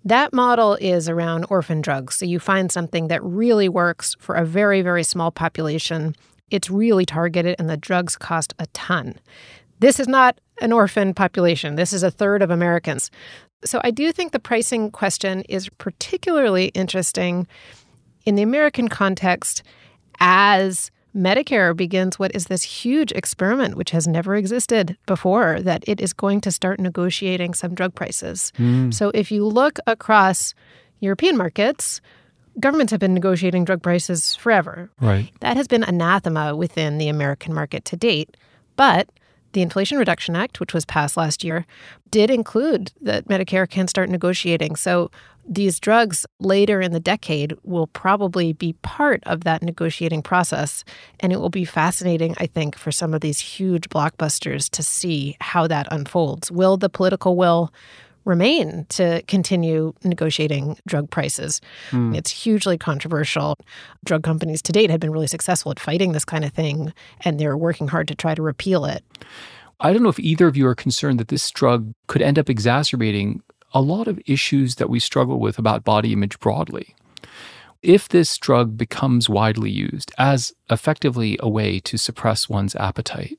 that 0.07 0.33
model 0.33 0.75
is 0.81 1.09
around 1.09 1.47
orphan 1.51 1.81
drugs. 1.81 2.15
So 2.17 2.25
you 2.25 2.39
find 2.39 2.71
something 2.71 3.09
that 3.09 3.23
really 3.25 3.69
works 3.69 4.15
for 4.21 4.37
a 4.37 4.45
very, 4.45 4.81
very 4.81 5.03
small 5.03 5.33
population. 5.33 6.15
It's 6.49 6.71
really 6.71 7.05
targeted, 7.05 7.57
and 7.59 7.69
the 7.69 7.77
drugs 7.77 8.15
cost 8.17 8.55
a 8.61 8.67
ton. 8.69 9.17
This 9.81 9.99
is 9.99 10.07
not 10.07 10.41
an 10.61 10.73
orphan 10.73 11.13
population. 11.13 11.75
This 11.75 11.93
is 11.93 12.05
a 12.05 12.11
third 12.11 12.41
of 12.41 12.51
Americans. 12.51 13.11
So 13.65 13.81
I 13.83 13.91
do 13.91 14.13
think 14.13 14.31
the 14.31 14.39
pricing 14.39 14.93
question 14.93 15.43
is 15.49 15.69
particularly 15.71 16.67
interesting 16.67 17.49
in 18.25 18.37
the 18.37 18.43
American 18.43 18.87
context, 18.87 19.65
as 20.21 20.93
Medicare 21.17 21.75
begins 21.75 22.19
what 22.19 22.35
is 22.35 22.47
this 22.47 22.63
huge 22.63 23.11
experiment, 23.13 23.77
which 23.77 23.91
has 23.91 24.07
never 24.07 24.37
existed 24.37 24.97
before, 25.07 25.61
that 25.63 25.83
it 25.87 26.01
is 26.01 26.13
going 26.13 26.43
to 26.43 26.51
start 26.51 26.79
negotiating 26.79 27.55
some 27.55 27.75
drug 27.75 27.95
prices. 27.95 28.53
Hmm. 28.57 28.91
So 28.91 29.11
if 29.15 29.33
you 29.33 29.47
look 29.47 29.79
across 29.87 30.53
European 31.01 31.37
markets, 31.37 32.01
governments 32.61 32.91
have 32.91 33.01
been 33.01 33.15
negotiating 33.15 33.65
drug 33.65 33.83
prices 33.83 34.37
forever. 34.37 34.91
Right. 35.01 35.31
That 35.41 35.57
has 35.57 35.67
been 35.67 35.85
anathema 35.85 36.55
within 36.55 36.99
the 36.99 37.09
American 37.09 37.55
market 37.55 37.85
to 37.87 37.97
date. 37.97 38.37
But 38.77 39.09
the 39.57 39.63
Inflation 39.63 39.97
Reduction 39.97 40.37
Act, 40.37 40.61
which 40.61 40.75
was 40.75 40.85
passed 40.85 41.17
last 41.17 41.43
year, 41.43 41.65
did 42.11 42.31
include 42.31 42.93
that 43.01 43.27
Medicare 43.27 43.67
can 43.67 43.89
start 43.89 44.11
negotiating. 44.11 44.77
So 44.77 45.11
these 45.49 45.81
drugs 45.81 46.27
later 46.41 46.83
in 46.83 46.93
the 46.93 47.01
decade 47.01 47.57
will 47.63 47.87
probably 47.87 48.53
be 48.53 48.75
part 48.83 49.23
of 49.25 49.45
that 49.45 49.63
negotiating 49.63 50.21
process. 50.21 50.85
And 51.21 51.33
it 51.33 51.41
will 51.41 51.49
be 51.49 51.65
fascinating, 51.65 52.35
I 52.37 52.47
think, 52.47 52.77
for 52.77 52.93
some 52.93 53.15
of 53.15 53.23
these 53.23 53.39
huge 53.39 53.89
blockbusters 53.89 54.69
to 54.73 54.83
see 54.83 55.39
how 55.41 55.67
that 55.69 55.89
unfolds. 55.91 56.51
Will 56.51 56.77
the 56.77 56.91
political 56.91 57.35
will 57.35 57.73
remain 58.27 58.85
to 58.91 59.23
continue 59.23 59.95
negotiating 60.05 60.77
drug 60.87 61.09
prices? 61.09 61.63
Hmm. 61.91 62.15
It's 62.15 62.31
hugely 62.31 62.77
controversial. 62.77 63.57
Drug 64.05 64.23
companies 64.23 64.61
to 64.63 64.73
date 64.73 64.91
have 64.91 65.01
been 65.01 65.13
really 65.13 65.29
successful 65.29 65.73
at 65.73 65.81
fighting 65.81 66.13
this 66.13 66.25
kind 66.25 66.45
of 66.45 66.53
thing, 66.53 66.93
and 67.23 67.41
they're 67.41 67.57
working 67.57 67.89
hard 67.89 68.09
to 68.09 68.15
try 68.15 68.35
to 68.35 68.43
repeal 68.43 68.85
it. 68.85 69.03
I 69.81 69.93
don't 69.93 70.03
know 70.03 70.09
if 70.11 70.19
either 70.19 70.47
of 70.47 70.57
you 70.57 70.67
are 70.67 70.75
concerned 70.75 71.21
that 71.21 71.29
this 71.29 71.51
drug 71.51 71.95
could 72.09 72.23
end 72.23 72.39
up 72.39 72.51
exacerbating 72.51 73.43
a 73.73 73.81
lot 73.81 74.09
of 74.09 74.21
issues 74.27 74.77
that 74.77 74.91
we 74.91 74.99
struggle 75.01 75.39
with 75.39 75.59
about 75.59 75.85
body 75.85 76.13
image 76.13 76.39
broadly. 76.41 76.95
If 77.83 78.09
this 78.09 78.37
drug 78.39 78.77
becomes 78.77 79.29
widely 79.29 79.71
used 79.71 80.13
as 80.19 80.53
effectively 80.71 81.37
a 81.41 81.49
way 81.49 81.79
to 81.81 81.97
suppress 81.97 82.49
one's 82.49 82.75
appetite, 82.75 83.39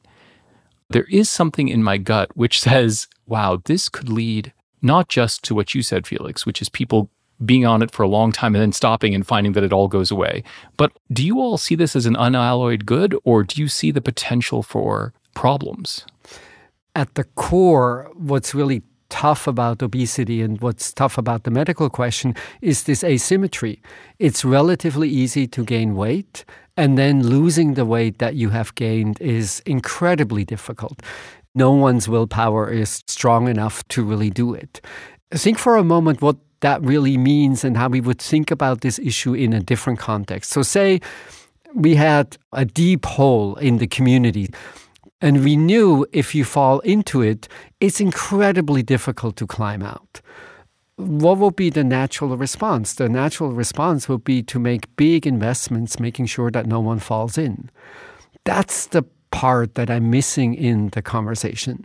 there 0.89 1.08
is 1.10 1.29
something 1.29 1.67
in 1.67 1.84
my 1.84 1.98
gut 1.98 2.36
which 2.38 2.62
says, 2.67 3.08
wow, 3.25 3.62
this 3.65 3.89
could 3.89 4.10
lead 4.10 4.53
not 4.81 5.10
just 5.10 5.43
to 5.46 5.55
what 5.55 5.74
you 5.74 5.81
said, 5.81 6.07
Felix, 6.07 6.46
which 6.46 6.62
is 6.62 6.69
people 6.69 7.10
being 7.46 7.65
on 7.65 7.81
it 7.81 7.91
for 7.91 8.03
a 8.03 8.07
long 8.07 8.31
time 8.31 8.55
and 8.55 8.62
then 8.62 8.72
stopping 8.72 9.13
and 9.13 9.25
finding 9.25 9.53
that 9.53 9.63
it 9.63 9.72
all 9.72 9.88
goes 9.88 10.10
away. 10.10 10.43
But 10.75 10.91
do 11.12 11.24
you 11.24 11.39
all 11.39 11.57
see 11.57 11.75
this 11.75 11.96
as 11.96 12.05
an 12.05 12.15
unalloyed 12.15 12.86
good, 12.86 13.15
or 13.24 13.43
do 13.43 13.62
you 13.62 13.67
see 13.67 13.91
the 13.91 14.01
potential 14.01 14.63
for 14.63 15.13
problems? 15.36 16.05
at 16.98 17.13
the 17.13 17.25
core, 17.36 18.10
what's 18.15 18.55
really 18.55 18.81
tough 19.10 19.46
about 19.46 19.84
obesity 19.84 20.41
and 20.41 20.60
what's 20.62 20.91
tough 20.91 21.15
about 21.15 21.43
the 21.43 21.51
medical 21.51 21.91
question 21.91 22.34
is 22.60 22.84
this 22.84 23.03
asymmetry. 23.03 23.79
It's 24.17 24.43
relatively 24.43 25.07
easy 25.07 25.46
to 25.48 25.63
gain 25.63 25.96
weight, 25.96 26.43
and 26.75 26.98
then 26.98 27.22
losing 27.22 27.75
the 27.75 27.86
weight 27.86 28.17
that 28.17 28.34
you 28.34 28.50
have 28.50 28.74
gained 28.74 29.22
is 29.22 29.62
incredibly 29.67 30.43
difficult. 30.43 31.03
No 31.56 31.72
one's 31.72 32.08
willpower 32.08 32.70
is 32.70 33.04
strong 33.08 33.48
enough 33.48 33.88
to 33.89 34.04
really 34.04 34.30
do 34.30 34.54
it. 34.54 34.82
Think 35.32 35.58
for 35.58 35.75
a 35.75 35.84
moment 35.84 36.22
what 36.22 36.38
that 36.62 36.82
really 36.82 37.18
means 37.18 37.63
and 37.63 37.77
how 37.77 37.89
we 37.89 38.01
would 38.01 38.20
think 38.20 38.51
about 38.51 38.82
this 38.82 39.00
issue 39.00 39.34
in 39.34 39.54
a 39.54 39.60
different 39.60 40.00
context. 40.00 40.51
So, 40.51 40.62
say 40.62 41.01
we 41.74 41.96
had 41.96 42.38
a 42.54 42.66
deep 42.66 43.06
hole 43.06 43.56
in 43.56 43.77
the 43.77 43.88
community. 43.88 44.50
And 45.22 45.44
we 45.44 45.56
knew 45.56 46.06
if 46.12 46.36
you 46.36 46.44
fall 46.44 46.80
into 46.82 47.22
it, 47.22 47.48
it's 47.80 48.00
incredibly 48.00 48.84
difficult 48.84 49.36
to 49.38 49.48
climb 49.48 49.82
out. 49.82 50.22
What 50.98 51.38
will 51.38 51.51
be 51.51 51.70
the 51.70 51.84
natural 51.84 52.38
response? 52.38 52.94
The 52.94 53.10
natural 53.10 53.51
response 53.51 54.10
will 54.10 54.20
be 54.20 54.42
to 54.44 54.60
make 54.60 54.96
big 54.96 55.27
investments, 55.27 56.00
making 56.00 56.27
sure 56.27 56.51
that 56.51 56.66
no 56.66 56.80
one 56.80 57.00
falls 57.00 57.38
in. 57.38 57.70
That's 58.46 58.88
the 58.88 59.04
part 59.38 59.75
that 59.75 59.89
I'm 59.89 60.10
missing 60.10 60.56
in 60.56 60.89
the 60.96 61.01
conversation. 61.01 61.77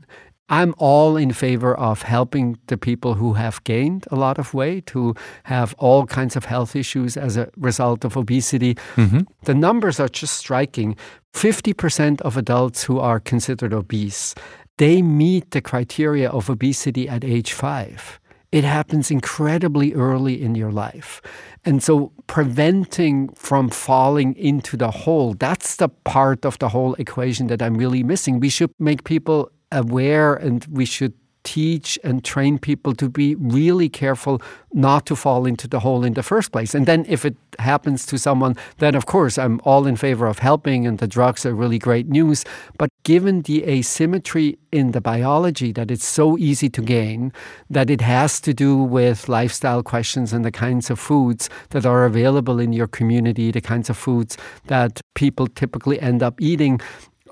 I'm 0.48 0.74
all 0.78 1.18
in 1.18 1.32
favor 1.32 1.74
of 1.74 2.02
helping 2.02 2.58
the 2.66 2.78
people 2.78 3.14
who 3.14 3.34
have 3.34 3.62
gained 3.64 4.06
a 4.10 4.16
lot 4.16 4.38
of 4.38 4.54
weight, 4.54 4.90
who 4.90 5.14
have 5.44 5.74
all 5.78 6.06
kinds 6.06 6.34
of 6.36 6.46
health 6.46 6.74
issues 6.74 7.16
as 7.16 7.36
a 7.36 7.50
result 7.56 8.04
of 8.04 8.16
obesity. 8.16 8.74
Mm-hmm. 8.96 9.20
The 9.44 9.54
numbers 9.54 10.00
are 10.00 10.08
just 10.08 10.34
striking. 10.34 10.96
50% 11.34 12.22
of 12.22 12.36
adults 12.36 12.84
who 12.84 12.98
are 12.98 13.20
considered 13.20 13.72
obese, 13.72 14.34
they 14.78 15.02
meet 15.02 15.50
the 15.50 15.60
criteria 15.60 16.30
of 16.30 16.48
obesity 16.48 17.06
at 17.08 17.22
age 17.22 17.52
5. 17.52 18.20
It 18.52 18.64
happens 18.64 19.10
incredibly 19.10 19.94
early 19.94 20.42
in 20.42 20.54
your 20.54 20.70
life. 20.70 21.22
And 21.64 21.82
so 21.82 22.12
preventing 22.26 23.28
from 23.34 23.70
falling 23.70 24.36
into 24.36 24.76
the 24.76 24.90
hole, 24.90 25.34
that's 25.34 25.76
the 25.76 25.88
part 25.88 26.44
of 26.44 26.58
the 26.58 26.68
whole 26.68 26.94
equation 26.94 27.46
that 27.46 27.62
I'm 27.62 27.76
really 27.76 28.02
missing. 28.02 28.40
We 28.40 28.50
should 28.50 28.70
make 28.78 29.04
people 29.04 29.50
aware 29.72 30.34
and 30.34 30.66
we 30.66 30.84
should 30.84 31.14
teach 31.44 31.98
and 32.04 32.24
train 32.24 32.58
people 32.58 32.94
to 32.94 33.08
be 33.08 33.34
really 33.36 33.88
careful 33.88 34.40
not 34.72 35.06
to 35.06 35.16
fall 35.16 35.46
into 35.46 35.68
the 35.68 35.80
hole 35.80 36.04
in 36.04 36.14
the 36.14 36.22
first 36.22 36.52
place. 36.52 36.74
And 36.74 36.86
then 36.86 37.04
if 37.08 37.24
it 37.24 37.36
happens 37.58 38.06
to 38.06 38.18
someone, 38.18 38.56
then 38.78 38.94
of 38.94 39.06
course 39.06 39.38
I'm 39.38 39.60
all 39.64 39.86
in 39.86 39.96
favor 39.96 40.26
of 40.26 40.38
helping 40.38 40.86
and 40.86 40.98
the 40.98 41.06
drugs 41.06 41.44
are 41.44 41.54
really 41.54 41.78
great 41.78 42.08
news. 42.08 42.44
But 42.78 42.90
given 43.02 43.42
the 43.42 43.64
asymmetry 43.64 44.58
in 44.70 44.92
the 44.92 45.00
biology 45.00 45.72
that 45.72 45.90
it's 45.90 46.06
so 46.06 46.38
easy 46.38 46.70
to 46.70 46.80
gain, 46.80 47.32
that 47.68 47.90
it 47.90 48.00
has 48.00 48.40
to 48.40 48.54
do 48.54 48.76
with 48.76 49.28
lifestyle 49.28 49.82
questions 49.82 50.32
and 50.32 50.44
the 50.44 50.50
kinds 50.50 50.90
of 50.90 50.98
foods 50.98 51.50
that 51.70 51.84
are 51.84 52.04
available 52.04 52.58
in 52.58 52.72
your 52.72 52.86
community, 52.86 53.50
the 53.50 53.60
kinds 53.60 53.90
of 53.90 53.96
foods 53.96 54.38
that 54.66 55.00
people 55.14 55.46
typically 55.46 56.00
end 56.00 56.22
up 56.22 56.40
eating, 56.40 56.80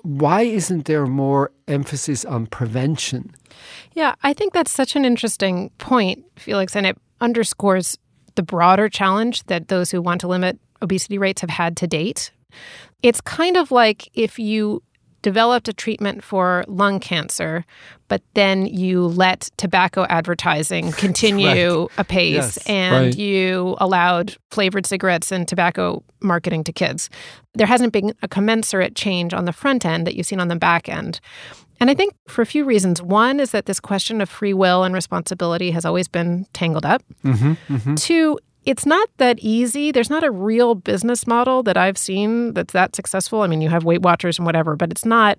why 0.02 0.42
isn't 0.42 0.87
there 0.87 1.07
more 1.07 1.52
emphasis 1.69 2.25
on 2.25 2.47
prevention? 2.47 3.35
Yeah, 3.95 4.14
I 4.23 4.33
think 4.33 4.52
that's 4.52 4.71
such 4.71 4.97
an 4.97 5.04
interesting 5.04 5.71
point, 5.78 6.25
Felix, 6.37 6.75
and 6.75 6.87
it 6.87 6.99
underscores 7.21 7.99
the 8.35 8.42
broader 8.42 8.88
challenge 8.88 9.45
that 9.45 9.69
those 9.69 9.90
who 9.90 10.00
want 10.00 10.21
to 10.23 10.28
limit 10.28 10.59
obesity 10.83 11.19
rates 11.19 11.40
have 11.40 11.50
had 11.50 11.76
to 11.78 11.87
date. 11.87 12.30
It's 13.02 13.21
kind 13.21 13.57
of 13.57 13.71
like 13.71 14.09
if 14.14 14.38
you 14.38 14.83
developed 15.23 15.69
a 15.69 15.73
treatment 15.73 16.23
for 16.25 16.65
lung 16.67 17.00
cancer, 17.00 17.65
but 18.09 18.23
then 18.35 18.67
you 18.67 19.07
let 19.07 19.50
tobacco 19.57 20.07
advertising 20.09 20.93
continue 21.05 21.89
apace 21.99 22.35
Yes. 22.35 22.67
and 22.67 23.07
Right. 23.07 23.17
you 23.19 23.77
allowed 23.79 24.37
flavored 24.50 24.87
cigarettes 24.87 25.31
and 25.33 25.47
tobacco 25.47 26.03
marketing 26.23 26.65
to 26.65 26.73
kids. 26.73 27.11
There 27.55 27.67
hasn't 27.67 27.93
been 27.93 28.15
a 28.23 28.29
commensurate 28.29 28.95
change 28.95 29.35
on 29.35 29.45
the 29.45 29.53
front 29.53 29.85
end 29.85 30.07
that 30.07 30.15
you've 30.17 30.27
seen 30.27 30.41
on 30.41 30.49
the 30.49 30.57
back 30.57 30.89
end. 30.89 31.21
And 31.81 31.89
I 31.91 31.95
think 31.95 32.15
for 32.29 32.43
a 32.43 32.47
few 32.47 32.65
reasons. 32.67 33.00
One 33.00 33.41
is 33.41 33.53
that 33.53 33.65
this 33.65 33.81
question 33.81 34.21
of 34.21 34.29
free 34.29 34.53
will 34.53 34.85
and 34.85 34.95
responsibility 34.95 35.71
has 35.71 35.87
always 35.87 36.09
been 36.09 36.47
tangled 36.53 36.85
up. 36.85 37.03
Mm-hmm, 37.25 37.53
mm-hmm. 37.75 37.95
Two, 37.95 38.39
it's 38.71 38.87
not 38.87 39.09
that 39.17 39.41
easy. 39.41 39.91
There's 39.91 40.11
not 40.11 40.23
a 40.23 40.31
real 40.31 40.77
business 40.77 41.27
model 41.27 41.65
that 41.65 41.77
I've 41.77 41.99
seen 41.99 42.55
that's 42.55 42.73
that 42.73 42.95
successful. 42.95 43.43
I 43.43 43.49
mean, 43.49 43.61
you 43.61 43.69
have 43.69 43.83
Weight 43.83 44.00
Watchers 44.00 44.39
and 44.39 44.47
whatever, 44.47 44.77
but 44.77 44.93
it's 44.93 45.05
not 45.05 45.39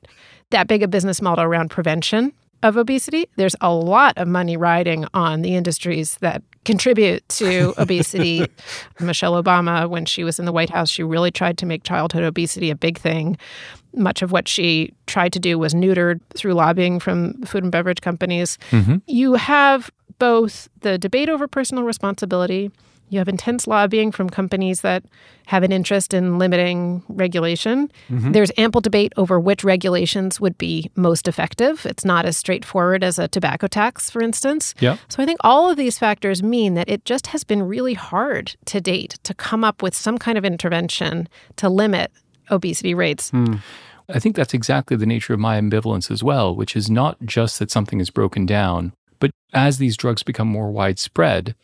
that 0.50 0.68
big 0.68 0.84
a 0.84 0.88
business 0.90 1.22
model 1.22 1.46
around 1.46 1.70
prevention 1.70 2.34
of 2.62 2.76
obesity. 2.76 3.30
There's 3.38 3.56
a 3.62 3.74
lot 3.74 4.18
of 4.18 4.28
money 4.28 4.58
riding 4.58 5.06
on 5.14 5.44
the 5.44 5.56
industries 5.56 6.16
that 6.16 6.44
contribute 6.66 7.28
to 7.30 7.74
obesity. 7.82 8.46
Michelle 9.00 9.42
Obama, 9.42 9.90
when 9.90 10.04
she 10.04 10.26
was 10.26 10.38
in 10.38 10.44
the 10.44 10.52
White 10.52 10.70
House, 10.70 10.90
she 10.90 11.02
really 11.02 11.32
tried 11.32 11.58
to 11.60 11.66
make 11.66 11.84
childhood 11.84 12.24
obesity 12.24 12.70
a 12.70 12.76
big 12.76 12.98
thing. 13.00 13.38
Much 13.96 14.22
of 14.22 14.34
what 14.34 14.50
she 14.50 14.94
tried 15.08 15.32
to 15.32 15.40
do 15.40 15.58
was 15.58 15.74
neutered 15.74 16.20
through 16.36 16.54
lobbying 16.54 17.00
from 17.00 17.42
food 17.44 17.64
and 17.64 17.72
beverage 17.72 18.02
companies. 18.02 18.58
Mm-hmm. 18.72 18.98
You 19.08 19.36
have 19.36 19.90
both 20.20 20.68
the 20.82 20.98
debate 20.98 21.30
over 21.30 21.48
personal 21.48 21.86
responsibility. 21.86 22.72
You 23.12 23.20
have 23.20 23.28
intense 23.28 23.68
lobbying 23.68 24.14
from 24.14 24.30
companies 24.30 24.82
that 24.82 25.04
have 25.48 25.64
an 25.64 25.74
interest 25.74 26.14
in 26.14 26.40
limiting 26.40 27.04
regulation. 27.10 27.92
Mm-hmm. 28.10 28.32
There's 28.32 28.54
ample 28.58 28.80
debate 28.80 29.12
over 29.18 29.38
which 29.38 29.66
regulations 29.66 30.40
would 30.40 30.58
be 30.58 30.90
most 30.96 31.28
effective. 31.28 31.86
It's 31.86 32.06
not 32.06 32.26
as 32.26 32.38
straightforward 32.38 33.04
as 33.04 33.20
a 33.20 33.28
tobacco 33.28 33.68
tax, 33.68 34.10
for 34.10 34.22
instance. 34.22 34.74
Yeah. 34.80 34.96
So 35.10 35.22
I 35.22 35.26
think 35.26 35.42
all 35.44 35.70
of 35.70 35.76
these 35.76 36.00
factors 36.00 36.42
mean 36.42 36.76
that 36.76 36.90
it 36.90 37.04
just 37.04 37.28
has 37.28 37.44
been 37.44 37.64
really 37.64 37.96
hard 37.96 38.56
to 38.68 38.80
date 38.80 39.20
to 39.24 39.34
come 39.34 39.66
up 39.66 39.84
with 39.84 39.94
some 39.94 40.18
kind 40.18 40.38
of 40.38 40.46
intervention 40.46 41.28
to 41.58 41.68
limit 41.68 42.14
obesity 42.50 42.94
rates. 42.94 43.32
Hmm. 43.32 43.56
I 44.08 44.20
think 44.20 44.38
that's 44.38 44.54
exactly 44.54 44.96
the 44.96 45.06
nature 45.06 45.34
of 45.34 45.40
my 45.42 45.60
ambivalence 45.60 46.10
as 46.10 46.24
well, 46.24 46.56
which 46.56 46.78
is 46.78 46.90
not 46.90 47.18
just 47.26 47.60
that 47.60 47.72
something 47.72 48.00
is 48.00 48.10
broken 48.10 48.46
down, 48.46 48.94
but 49.20 49.32
as 49.54 49.80
these 49.80 49.98
drugs 49.98 50.24
become 50.24 50.48
more 50.48 50.72
widespread, 50.72 51.56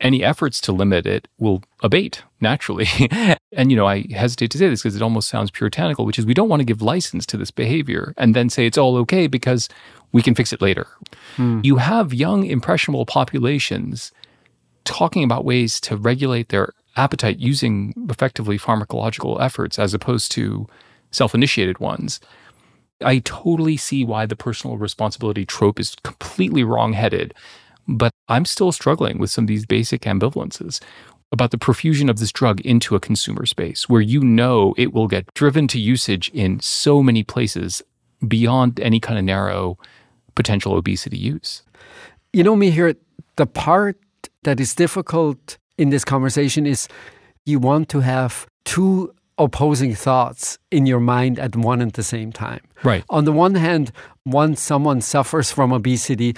any 0.00 0.22
efforts 0.22 0.60
to 0.62 0.72
limit 0.72 1.06
it 1.06 1.28
will 1.38 1.62
abate 1.82 2.22
naturally. 2.40 2.86
and, 3.52 3.70
you 3.70 3.76
know, 3.76 3.86
I 3.86 4.06
hesitate 4.10 4.50
to 4.52 4.58
say 4.58 4.68
this 4.68 4.82
because 4.82 4.96
it 4.96 5.02
almost 5.02 5.28
sounds 5.28 5.50
puritanical, 5.50 6.04
which 6.04 6.18
is 6.18 6.26
we 6.26 6.34
don't 6.34 6.48
want 6.48 6.60
to 6.60 6.64
give 6.64 6.82
license 6.82 7.26
to 7.26 7.36
this 7.36 7.50
behavior 7.50 8.14
and 8.16 8.34
then 8.34 8.48
say 8.48 8.66
it's 8.66 8.78
all 8.78 8.96
okay 8.98 9.26
because 9.26 9.68
we 10.12 10.22
can 10.22 10.34
fix 10.34 10.52
it 10.52 10.62
later. 10.62 10.86
Hmm. 11.36 11.60
You 11.62 11.76
have 11.76 12.14
young, 12.14 12.44
impressionable 12.44 13.06
populations 13.06 14.12
talking 14.84 15.24
about 15.24 15.44
ways 15.44 15.80
to 15.82 15.96
regulate 15.96 16.48
their 16.48 16.72
appetite 16.96 17.38
using 17.38 17.94
effectively 18.08 18.58
pharmacological 18.58 19.40
efforts 19.40 19.78
as 19.78 19.94
opposed 19.94 20.32
to 20.32 20.66
self 21.10 21.34
initiated 21.34 21.78
ones. 21.78 22.20
I 23.00 23.20
totally 23.20 23.76
see 23.76 24.04
why 24.04 24.26
the 24.26 24.34
personal 24.34 24.76
responsibility 24.76 25.46
trope 25.46 25.78
is 25.78 25.94
completely 26.02 26.64
wrong 26.64 26.94
headed, 26.94 27.32
but 27.88 28.12
I'm 28.28 28.44
still 28.44 28.70
struggling 28.70 29.18
with 29.18 29.30
some 29.30 29.44
of 29.44 29.48
these 29.48 29.66
basic 29.66 30.02
ambivalences 30.02 30.80
about 31.32 31.50
the 31.50 31.58
profusion 31.58 32.08
of 32.08 32.18
this 32.18 32.32
drug 32.32 32.60
into 32.60 32.94
a 32.94 33.00
consumer 33.00 33.46
space 33.46 33.88
where 33.88 34.00
you 34.00 34.20
know 34.20 34.74
it 34.76 34.92
will 34.92 35.08
get 35.08 35.32
driven 35.34 35.66
to 35.68 35.78
usage 35.78 36.28
in 36.30 36.60
so 36.60 37.02
many 37.02 37.22
places 37.22 37.82
beyond 38.26 38.78
any 38.80 39.00
kind 39.00 39.18
of 39.18 39.24
narrow 39.24 39.78
potential 40.34 40.74
obesity 40.74 41.18
use. 41.18 41.62
You 42.32 42.44
know, 42.44 42.56
Mihir, 42.56 42.96
the 43.36 43.46
part 43.46 43.98
that 44.44 44.60
is 44.60 44.74
difficult 44.74 45.58
in 45.76 45.90
this 45.90 46.04
conversation 46.04 46.66
is 46.66 46.88
you 47.44 47.58
want 47.58 47.88
to 47.90 48.00
have 48.00 48.46
two 48.64 49.14
opposing 49.38 49.94
thoughts 49.94 50.58
in 50.70 50.84
your 50.86 51.00
mind 51.00 51.38
at 51.38 51.56
one 51.56 51.80
and 51.80 51.92
the 51.92 52.02
same 52.02 52.32
time. 52.32 52.60
Right. 52.82 53.04
On 53.08 53.24
the 53.24 53.32
one 53.32 53.54
hand, 53.54 53.92
once 54.26 54.60
someone 54.60 55.00
suffers 55.00 55.50
from 55.50 55.72
obesity, 55.72 56.34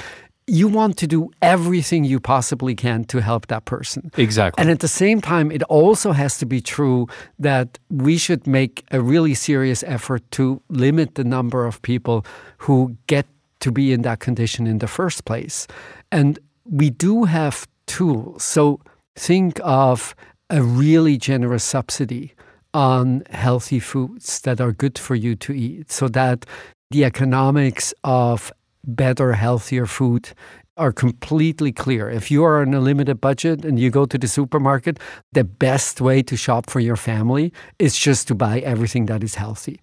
you 0.51 0.67
want 0.67 0.97
to 0.97 1.07
do 1.07 1.31
everything 1.41 2.03
you 2.03 2.19
possibly 2.19 2.75
can 2.75 3.05
to 3.05 3.21
help 3.21 3.47
that 3.47 3.65
person. 3.67 4.11
Exactly. 4.17 4.61
And 4.61 4.69
at 4.69 4.81
the 4.81 4.89
same 4.89 5.21
time, 5.21 5.53
it 5.53 5.63
also 5.65 6.11
has 6.11 6.39
to 6.39 6.47
be 6.47 6.61
true 6.61 7.07
that 7.39 7.79
we 7.89 8.19
should 8.19 8.47
make 8.47 8.85
a 8.91 9.01
really 9.01 9.35
serious 9.35 9.85
effort 9.85 10.29
to 10.33 10.61
limit 10.69 11.15
the 11.15 11.23
number 11.23 11.67
of 11.67 11.81
people 11.83 12.27
who 12.59 12.97
get 13.07 13.27
to 13.61 13.71
be 13.71 13.93
in 13.93 14.03
that 14.03 14.19
condition 14.19 14.67
in 14.67 14.79
the 14.79 14.89
first 14.89 15.25
place. 15.25 15.69
And 16.11 16.39
we 16.65 16.91
do 16.91 17.25
have 17.25 17.69
tools. 17.87 18.43
So 18.43 18.81
think 19.15 19.61
of 19.63 20.17
a 20.49 20.63
really 20.63 21.17
generous 21.17 21.63
subsidy 21.63 22.35
on 22.75 23.23
healthy 23.31 23.79
foods 23.79 24.41
that 24.41 24.61
are 24.61 24.73
good 24.73 24.99
for 24.99 25.15
you 25.15 25.37
to 25.37 25.53
eat 25.53 25.93
so 25.93 26.09
that 26.09 26.45
the 26.91 27.05
economics 27.05 27.95
of 28.03 28.53
better, 28.85 29.33
healthier 29.33 29.87
food 29.87 30.31
are 30.77 30.93
completely 30.93 31.73
clear. 31.73 32.09
If 32.09 32.31
you 32.31 32.43
are 32.45 32.63
on 32.63 32.73
a 32.73 32.81
limited 32.81 33.21
budget 33.21 33.65
and 33.65 33.79
you 33.79 33.91
go 33.91 34.07
to 34.07 34.17
the 34.17 34.29
supermarket, 34.29 34.99
the 35.33 35.45
best 35.45 36.01
way 36.01 36.23
to 36.23 36.37
shop 36.37 36.71
for 36.71 36.81
your 36.81 36.97
family 36.97 37.53
is 37.79 37.97
just 37.97 38.29
to 38.29 38.35
buy 38.35 38.61
everything 38.61 39.07
that 39.07 39.23
is 39.23 39.35
healthy. 39.35 39.79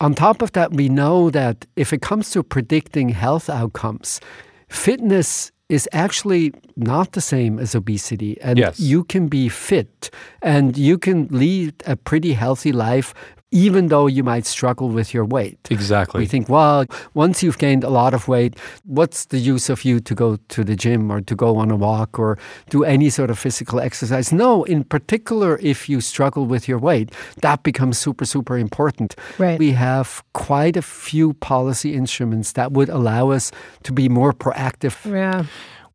On 0.00 0.14
top 0.14 0.42
of 0.42 0.52
that, 0.52 0.72
we 0.72 0.88
know 0.88 1.28
that 1.30 1.66
if 1.76 1.92
it 1.92 2.00
comes 2.00 2.30
to 2.30 2.42
predicting 2.42 3.10
health 3.10 3.50
outcomes, 3.50 4.20
fitness 4.68 5.52
is 5.68 5.88
actually 5.92 6.52
not 6.76 7.12
the 7.12 7.20
same 7.20 7.58
as 7.58 7.74
obesity. 7.74 8.40
And 8.40 8.58
yes. 8.58 8.80
you 8.80 9.04
can 9.04 9.28
be 9.28 9.48
fit 9.48 10.10
and 10.40 10.78
you 10.78 10.98
can 10.98 11.28
lead 11.30 11.74
a 11.86 11.96
pretty 11.96 12.32
healthy 12.32 12.72
life 12.72 13.12
even 13.50 13.88
though 13.88 14.06
you 14.06 14.22
might 14.22 14.44
struggle 14.44 14.90
with 14.90 15.14
your 15.14 15.24
weight. 15.24 15.58
Exactly. 15.70 16.20
We 16.20 16.26
think, 16.26 16.48
well, 16.48 16.84
once 17.14 17.42
you've 17.42 17.58
gained 17.58 17.82
a 17.82 17.88
lot 17.88 18.12
of 18.12 18.28
weight, 18.28 18.56
what's 18.84 19.26
the 19.26 19.38
use 19.38 19.70
of 19.70 19.84
you 19.84 20.00
to 20.00 20.14
go 20.14 20.36
to 20.36 20.64
the 20.64 20.76
gym 20.76 21.10
or 21.10 21.20
to 21.22 21.34
go 21.34 21.56
on 21.56 21.70
a 21.70 21.76
walk 21.76 22.18
or 22.18 22.38
do 22.68 22.84
any 22.84 23.08
sort 23.08 23.30
of 23.30 23.38
physical 23.38 23.80
exercise? 23.80 24.32
No, 24.32 24.64
in 24.64 24.84
particular, 24.84 25.58
if 25.62 25.88
you 25.88 26.00
struggle 26.00 26.44
with 26.44 26.68
your 26.68 26.78
weight, 26.78 27.10
that 27.40 27.62
becomes 27.62 27.96
super, 27.98 28.26
super 28.26 28.58
important. 28.58 29.14
Right. 29.38 29.58
We 29.58 29.72
have 29.72 30.22
quite 30.34 30.76
a 30.76 30.82
few 30.82 31.32
policy 31.34 31.94
instruments 31.94 32.52
that 32.52 32.72
would 32.72 32.90
allow 32.90 33.30
us 33.30 33.50
to 33.84 33.92
be 33.92 34.08
more 34.08 34.32
proactive. 34.32 35.10
Yeah. 35.10 35.46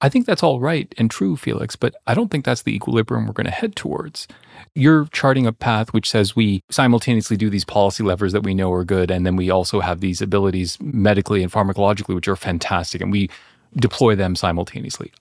I 0.03 0.09
think 0.09 0.25
that's 0.25 0.43
all 0.43 0.59
right 0.59 0.93
and 0.97 1.09
true, 1.09 1.37
Felix, 1.37 1.77
but 1.77 1.95
I 2.05 2.13
don't 2.13 2.29
think 2.29 2.43
that's 2.43 2.63
the 2.63 2.75
equilibrium 2.75 3.25
we're 3.25 3.31
going 3.31 3.45
to 3.45 3.51
head 3.51 3.73
towards. 3.73 4.27
You're 4.75 5.05
charting 5.13 5.47
a 5.47 5.53
path 5.53 5.93
which 5.93 6.09
says 6.09 6.35
we 6.35 6.61
simultaneously 6.69 7.37
do 7.37 7.49
these 7.49 7.63
policy 7.63 8.03
levers 8.03 8.33
that 8.33 8.43
we 8.43 8.53
know 8.53 8.71
are 8.73 8.83
good, 8.83 9.09
and 9.09 9.25
then 9.25 9.37
we 9.37 9.49
also 9.49 9.79
have 9.79 10.01
these 10.01 10.21
abilities 10.21 10.77
medically 10.81 11.41
and 11.41 11.49
pharmacologically, 11.49 12.13
which 12.13 12.27
are 12.27 12.35
fantastic, 12.35 13.01
and 13.01 13.13
we 13.13 13.29
deploy 13.77 14.13
them 14.13 14.35
simultaneously. 14.35 15.13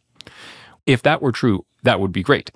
If 0.85 1.03
that 1.03 1.23
were 1.23 1.33
true, 1.33 1.65
that 1.85 2.01
would 2.01 2.11
be 2.11 2.25
great. 2.25 2.51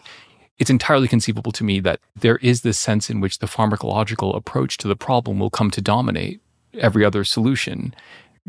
It's 0.59 0.70
entirely 0.70 1.07
conceivable 1.07 1.53
to 1.53 1.62
me 1.62 1.79
that 1.81 2.00
there 2.16 2.38
is 2.38 2.62
this 2.62 2.77
sense 2.79 3.09
in 3.09 3.20
which 3.20 3.38
the 3.38 3.46
pharmacological 3.46 4.35
approach 4.35 4.79
to 4.79 4.88
the 4.88 4.96
problem 4.96 5.38
will 5.38 5.50
come 5.50 5.70
to 5.70 5.81
dominate 5.81 6.40
every 6.74 7.05
other 7.05 7.22
solution 7.22 7.94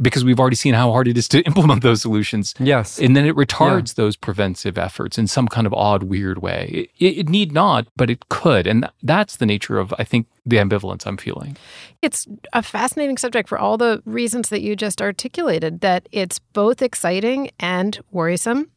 because 0.01 0.23
we've 0.23 0.39
already 0.39 0.55
seen 0.55 0.73
how 0.73 0.91
hard 0.91 1.07
it 1.07 1.17
is 1.17 1.27
to 1.29 1.41
implement 1.45 1.81
those 1.81 2.01
solutions. 2.01 2.53
Yes. 2.59 2.99
And 2.99 3.15
then 3.15 3.25
it 3.25 3.35
retards 3.35 3.89
yeah. 3.89 4.03
those 4.03 4.15
preventive 4.15 4.77
efforts 4.77 5.17
in 5.17 5.27
some 5.27 5.47
kind 5.47 5.65
of 5.65 5.73
odd, 5.73 6.03
weird 6.03 6.41
way. 6.41 6.89
It, 6.99 7.17
it, 7.17 7.29
need 7.29 7.51
not, 7.51 7.87
but 7.95 8.09
it 8.09 8.29
could. 8.29 8.67
And 8.67 8.89
that's 9.03 9.37
the 9.37 9.45
nature 9.45 9.79
of, 9.79 9.93
I 9.97 10.03
think, 10.03 10.27
the 10.45 10.57
ambivalence 10.57 11.05
I'm 11.05 11.17
feeling. 11.17 11.57
It's 12.01 12.27
a 12.53 12.61
fascinating 12.61 13.17
subject 13.17 13.49
for 13.49 13.57
all 13.57 13.77
the 13.77 14.01
reasons 14.05 14.49
that 14.49 14.61
you 14.61 14.75
just 14.75 15.01
articulated 15.01 15.81
that 15.81 16.07
it's 16.11 16.39
both 16.39 16.81
exciting 16.81 17.51
and 17.59 17.99
worrisome. 18.11 18.69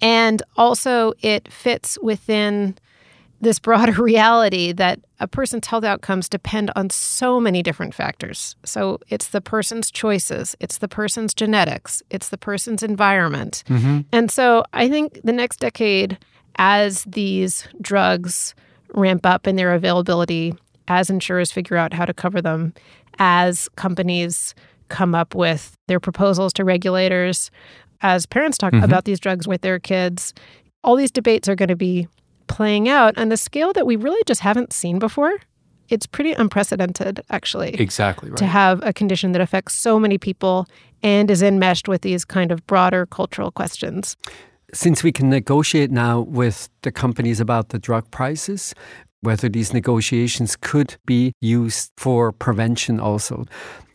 And 0.00 0.42
also, 0.56 1.12
it 1.20 1.52
fits 1.52 1.98
within 2.00 2.76
this 3.40 3.58
broader 3.58 3.92
reality 4.02 4.72
that 4.72 5.00
a 5.20 5.28
person's 5.28 5.66
health 5.66 5.84
outcomes 5.84 6.28
depend 6.28 6.70
on 6.76 6.90
so 6.90 7.40
many 7.40 7.62
different 7.62 7.94
factors. 7.94 8.56
So 8.64 8.98
it's 9.08 9.28
the 9.28 9.40
person's 9.40 9.90
choices, 9.90 10.56
it's 10.60 10.78
the 10.78 10.88
person's 10.88 11.34
genetics, 11.34 12.02
it's 12.10 12.28
the 12.28 12.38
person's 12.38 12.82
environment. 12.82 13.62
Mm-hmm. 13.68 14.00
And 14.12 14.30
so 14.30 14.64
I 14.72 14.88
think 14.88 15.20
the 15.22 15.32
next 15.32 15.60
decade, 15.60 16.18
as 16.56 17.04
these 17.04 17.66
drugs 17.80 18.54
ramp 18.94 19.26
up 19.26 19.46
in 19.46 19.56
their 19.56 19.74
availability, 19.74 20.54
as 20.88 21.10
insurers 21.10 21.52
figure 21.52 21.76
out 21.76 21.92
how 21.92 22.04
to 22.04 22.14
cover 22.14 22.40
them, 22.40 22.72
as 23.18 23.68
companies 23.76 24.54
come 24.88 25.14
up 25.14 25.34
with 25.34 25.76
their 25.86 26.00
proposals 26.00 26.52
to 26.54 26.64
regulators, 26.64 27.50
as 28.00 28.26
parents 28.26 28.56
talk 28.56 28.72
mm-hmm. 28.72 28.84
about 28.84 29.04
these 29.04 29.20
drugs 29.20 29.46
with 29.46 29.60
their 29.60 29.78
kids, 29.78 30.32
all 30.84 30.96
these 30.96 31.10
debates 31.10 31.48
are 31.48 31.56
going 31.56 31.68
to 31.68 31.76
be 31.76 32.08
playing 32.48 32.88
out 32.88 33.16
on 33.18 33.28
the 33.28 33.36
scale 33.36 33.72
that 33.74 33.86
we 33.86 33.96
really 33.96 34.22
just 34.26 34.40
haven't 34.40 34.72
seen 34.72 34.98
before. 34.98 35.38
It's 35.88 36.06
pretty 36.06 36.32
unprecedented, 36.32 37.20
actually. 37.30 37.74
Exactly 37.74 38.30
right. 38.30 38.36
To 38.38 38.46
have 38.46 38.80
a 38.82 38.92
condition 38.92 39.32
that 39.32 39.40
affects 39.40 39.74
so 39.74 39.98
many 39.98 40.18
people 40.18 40.66
and 41.02 41.30
is 41.30 41.42
enmeshed 41.42 41.88
with 41.88 42.02
these 42.02 42.24
kind 42.24 42.52
of 42.52 42.66
broader 42.66 43.06
cultural 43.06 43.50
questions. 43.50 44.16
Since 44.74 45.02
we 45.02 45.12
can 45.12 45.30
negotiate 45.30 45.90
now 45.90 46.20
with 46.20 46.68
the 46.82 46.92
companies 46.92 47.40
about 47.40 47.70
the 47.70 47.78
drug 47.78 48.10
prices, 48.10 48.74
whether 49.20 49.48
these 49.48 49.72
negotiations 49.72 50.56
could 50.56 50.96
be 51.06 51.32
used 51.40 51.90
for 51.96 52.32
prevention 52.32 53.00
also. 53.00 53.44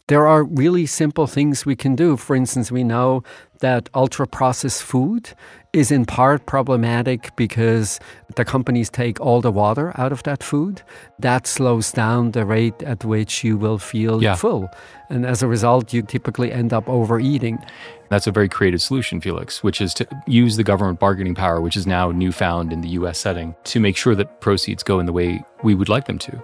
There 0.07 0.27
are 0.27 0.43
really 0.43 0.85
simple 0.85 1.27
things 1.27 1.65
we 1.65 1.77
can 1.77 1.95
do. 1.95 2.17
For 2.17 2.35
instance, 2.35 2.69
we 2.69 2.83
know 2.83 3.23
that 3.59 3.89
ultra 3.93 4.27
processed 4.27 4.83
food 4.83 5.29
is 5.71 5.91
in 5.91 6.03
part 6.05 6.45
problematic 6.45 7.33
because 7.37 8.01
the 8.35 8.43
companies 8.43 8.89
take 8.89 9.21
all 9.21 9.39
the 9.39 9.51
water 9.51 9.93
out 9.97 10.11
of 10.11 10.21
that 10.23 10.43
food. 10.43 10.81
That 11.19 11.47
slows 11.47 11.93
down 11.93 12.31
the 12.31 12.45
rate 12.45 12.83
at 12.83 13.05
which 13.05 13.45
you 13.45 13.57
will 13.57 13.77
feel 13.77 14.21
yeah. 14.21 14.35
full. 14.35 14.69
And 15.09 15.25
as 15.25 15.41
a 15.41 15.47
result, 15.47 15.93
you 15.93 16.01
typically 16.01 16.51
end 16.51 16.73
up 16.73 16.89
overeating. 16.89 17.63
That's 18.09 18.27
a 18.27 18.31
very 18.31 18.49
creative 18.49 18.81
solution, 18.81 19.21
Felix, 19.21 19.63
which 19.63 19.79
is 19.79 19.93
to 19.93 20.07
use 20.27 20.57
the 20.57 20.65
government 20.65 20.99
bargaining 20.99 21.33
power, 21.33 21.61
which 21.61 21.77
is 21.77 21.87
now 21.87 22.11
newfound 22.11 22.73
in 22.73 22.81
the 22.81 22.89
US 22.89 23.17
setting, 23.19 23.55
to 23.63 23.79
make 23.79 23.95
sure 23.95 24.15
that 24.15 24.41
proceeds 24.41 24.83
go 24.83 24.99
in 24.99 25.05
the 25.05 25.13
way 25.13 25.41
we 25.63 25.73
would 25.75 25.87
like 25.87 26.07
them 26.07 26.19
to. 26.19 26.41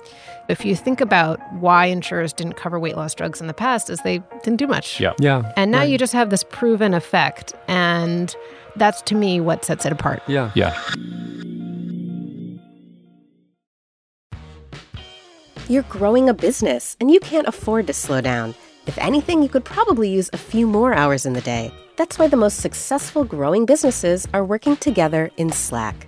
If 0.50 0.66
you 0.66 0.76
think 0.76 1.00
about 1.00 1.40
why 1.54 1.86
insurers 1.86 2.34
didn't 2.34 2.54
cover 2.54 2.80
weight 2.80 2.98
loss 2.98 3.14
drugs 3.14 3.40
in 3.40 3.46
the 3.46 3.54
past, 3.54 3.88
is 3.88 4.02
they 4.02 4.18
didn't 4.44 4.58
do 4.58 4.66
much. 4.66 5.00
Yeah. 5.00 5.14
Yeah. 5.20 5.54
And 5.56 5.70
now 5.70 5.80
right. 5.80 5.90
you 5.90 6.00
just 6.00 6.12
have 6.14 6.32
this 6.32 6.44
proven 6.44 6.96
effect. 6.96 7.54
And 7.68 8.36
that's 8.76 9.04
to 9.04 9.16
me 9.16 9.40
what 9.40 9.64
sets 9.64 9.86
it 9.86 9.92
apart. 9.92 10.24
Yeah. 10.28 10.52
Yeah. 10.56 10.76
You're 15.68 15.84
growing 15.84 16.28
a 16.28 16.34
business 16.34 16.98
and 17.00 17.12
you 17.12 17.20
can't 17.20 17.48
afford 17.48 17.86
to 17.86 17.94
slow 17.94 18.20
down. 18.20 18.56
If 18.88 18.98
anything, 18.98 19.44
you 19.44 19.50
could 19.50 19.66
probably 19.66 20.10
use 20.10 20.32
a 20.34 20.38
few 20.38 20.66
more 20.66 20.96
hours 20.96 21.28
in 21.28 21.34
the 21.34 21.42
day. 21.42 21.72
That's 21.96 22.18
why 22.18 22.28
the 22.28 22.38
most 22.38 22.58
successful 22.58 23.24
growing 23.24 23.68
businesses 23.68 24.28
are 24.34 24.44
working 24.44 24.78
together 24.78 25.30
in 25.38 25.52
Slack. 25.52 26.08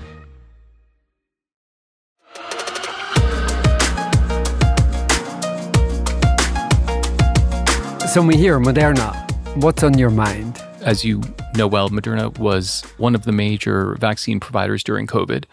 So 8.11 8.21
Mihir 8.21 8.61
Moderna. 8.61 9.15
What's 9.63 9.83
on 9.83 9.97
your 9.97 10.09
mind? 10.09 10.61
As 10.81 11.05
you 11.05 11.21
know 11.55 11.65
well, 11.65 11.89
Moderna 11.89 12.37
was 12.37 12.83
one 12.97 13.15
of 13.15 13.23
the 13.23 13.31
major 13.31 13.95
vaccine 14.01 14.37
providers 14.41 14.83
during 14.83 15.07
COVID. 15.07 15.45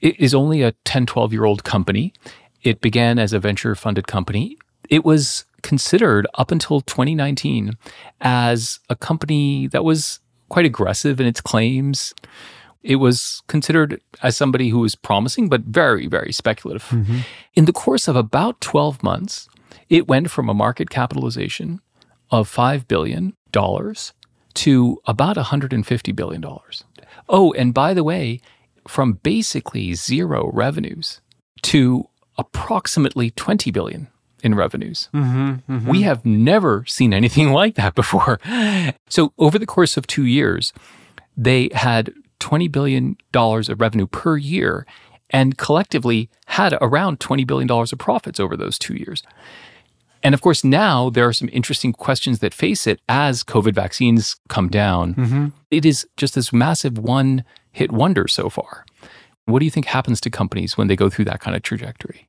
It 0.00 0.18
is 0.18 0.34
only 0.34 0.62
a 0.62 0.72
10, 0.84 1.06
12 1.06 1.32
year 1.32 1.44
old 1.44 1.62
company. 1.62 2.12
It 2.64 2.80
began 2.80 3.20
as 3.20 3.32
a 3.32 3.38
venture 3.38 3.76
funded 3.76 4.08
company. 4.08 4.58
It 4.90 5.04
was 5.04 5.44
considered 5.62 6.26
up 6.34 6.50
until 6.50 6.80
2019 6.80 7.74
as 8.20 8.80
a 8.90 8.96
company 8.96 9.68
that 9.68 9.84
was 9.84 10.18
quite 10.48 10.66
aggressive 10.66 11.20
in 11.20 11.28
its 11.28 11.40
claims. 11.40 12.14
It 12.82 12.96
was 12.96 13.44
considered 13.46 14.00
as 14.24 14.36
somebody 14.36 14.70
who 14.70 14.80
was 14.80 14.96
promising, 14.96 15.48
but 15.48 15.60
very, 15.60 16.08
very 16.08 16.32
speculative. 16.32 16.88
Mm-hmm. 16.88 17.18
In 17.54 17.66
the 17.66 17.72
course 17.72 18.08
of 18.08 18.16
about 18.16 18.60
12 18.60 19.04
months, 19.04 19.48
it 19.88 20.08
went 20.08 20.32
from 20.32 20.48
a 20.48 20.54
market 20.54 20.90
capitalization 20.90 21.80
of 22.32 22.52
$5 22.52 22.88
billion 22.88 23.36
to 24.54 24.98
about 25.06 25.36
$150 25.36 26.16
billion. 26.16 26.44
Oh, 27.28 27.52
and 27.52 27.72
by 27.72 27.94
the 27.94 28.02
way, 28.02 28.40
from 28.88 29.14
basically 29.22 29.94
zero 29.94 30.50
revenues 30.52 31.20
to 31.62 32.08
approximately 32.36 33.30
20 33.30 33.70
billion 33.70 34.08
in 34.42 34.54
revenues. 34.54 35.08
Mm-hmm, 35.14 35.72
mm-hmm. 35.72 35.88
We 35.88 36.02
have 36.02 36.24
never 36.26 36.84
seen 36.86 37.14
anything 37.14 37.52
like 37.52 37.76
that 37.76 37.94
before. 37.94 38.40
So, 39.08 39.32
over 39.38 39.58
the 39.58 39.66
course 39.66 39.96
of 39.96 40.06
two 40.06 40.26
years, 40.26 40.72
they 41.36 41.68
had 41.72 42.12
$20 42.40 42.72
billion 42.72 43.16
of 43.34 43.80
revenue 43.80 44.06
per 44.06 44.36
year 44.36 44.84
and 45.30 45.56
collectively 45.56 46.28
had 46.46 46.76
around 46.80 47.20
$20 47.20 47.46
billion 47.46 47.70
of 47.70 47.98
profits 47.98 48.40
over 48.40 48.56
those 48.56 48.78
two 48.78 48.94
years. 48.94 49.22
And 50.22 50.34
of 50.34 50.40
course, 50.40 50.62
now 50.62 51.10
there 51.10 51.26
are 51.26 51.32
some 51.32 51.48
interesting 51.52 51.92
questions 51.92 52.38
that 52.38 52.54
face 52.54 52.86
it 52.86 53.00
as 53.08 53.42
COVID 53.42 53.74
vaccines 53.74 54.36
come 54.48 54.68
down. 54.68 55.14
Mm-hmm. 55.14 55.46
It 55.70 55.84
is 55.84 56.06
just 56.16 56.34
this 56.34 56.52
massive 56.52 56.98
one 56.98 57.44
hit 57.72 57.90
wonder 57.90 58.28
so 58.28 58.48
far. 58.48 58.84
What 59.46 59.58
do 59.58 59.64
you 59.64 59.70
think 59.70 59.86
happens 59.86 60.20
to 60.20 60.30
companies 60.30 60.78
when 60.78 60.86
they 60.86 60.96
go 60.96 61.10
through 61.10 61.24
that 61.26 61.40
kind 61.40 61.56
of 61.56 61.62
trajectory? 61.62 62.28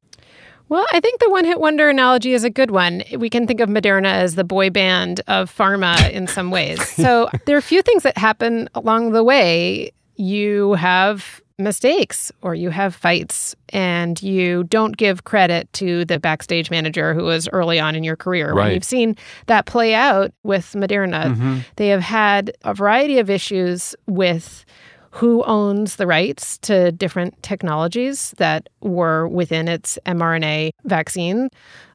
Well, 0.69 0.87
I 0.91 0.99
think 1.01 1.19
the 1.19 1.29
one 1.29 1.45
hit 1.45 1.59
wonder 1.59 1.89
analogy 1.89 2.33
is 2.33 2.43
a 2.43 2.49
good 2.49 2.71
one. 2.71 3.03
We 3.17 3.29
can 3.29 3.45
think 3.45 3.59
of 3.59 3.69
Moderna 3.69 4.11
as 4.11 4.35
the 4.35 4.43
boy 4.43 4.71
band 4.71 5.21
of 5.27 5.55
pharma 5.55 6.09
in 6.09 6.25
some 6.27 6.49
ways. 6.49 6.79
So 7.03 7.29
there 7.45 7.55
are 7.55 7.59
a 7.59 7.61
few 7.61 7.81
things 7.81 8.03
that 8.03 8.17
happen 8.17 8.69
along 8.73 9.11
the 9.11 9.23
way. 9.23 9.91
You 10.15 10.73
have 10.73 11.41
mistakes 11.63 12.31
or 12.41 12.53
you 12.53 12.69
have 12.69 12.93
fights 12.93 13.55
and 13.69 14.21
you 14.21 14.63
don't 14.65 14.97
give 14.97 15.23
credit 15.23 15.71
to 15.73 16.05
the 16.05 16.19
backstage 16.19 16.69
manager 16.69 17.13
who 17.13 17.23
was 17.23 17.47
early 17.49 17.79
on 17.79 17.95
in 17.95 18.03
your 18.03 18.15
career. 18.15 18.53
Right. 18.53 18.65
When 18.65 18.73
you've 18.73 18.83
seen 18.83 19.15
that 19.47 19.65
play 19.65 19.93
out 19.93 20.31
with 20.43 20.73
Moderna, 20.73 21.33
mm-hmm. 21.33 21.59
they 21.77 21.87
have 21.89 22.01
had 22.01 22.55
a 22.63 22.73
variety 22.73 23.19
of 23.19 23.29
issues 23.29 23.95
with 24.07 24.65
who 25.13 25.43
owns 25.43 25.97
the 25.97 26.07
rights 26.07 26.57
to 26.57 26.91
different 26.91 27.41
technologies 27.43 28.33
that 28.37 28.67
were 28.81 29.27
within 29.27 29.67
its 29.67 29.99
mRNA 30.07 30.71
vaccine. 30.85 31.49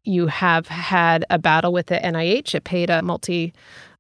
You 0.05 0.29
have 0.29 0.69
had 0.69 1.25
a 1.29 1.37
battle 1.37 1.73
with 1.73 1.87
the 1.87 1.97
NIH. 1.97 2.55
It 2.55 2.63
paid 2.63 2.91
a 2.91 3.03
multi 3.03 3.53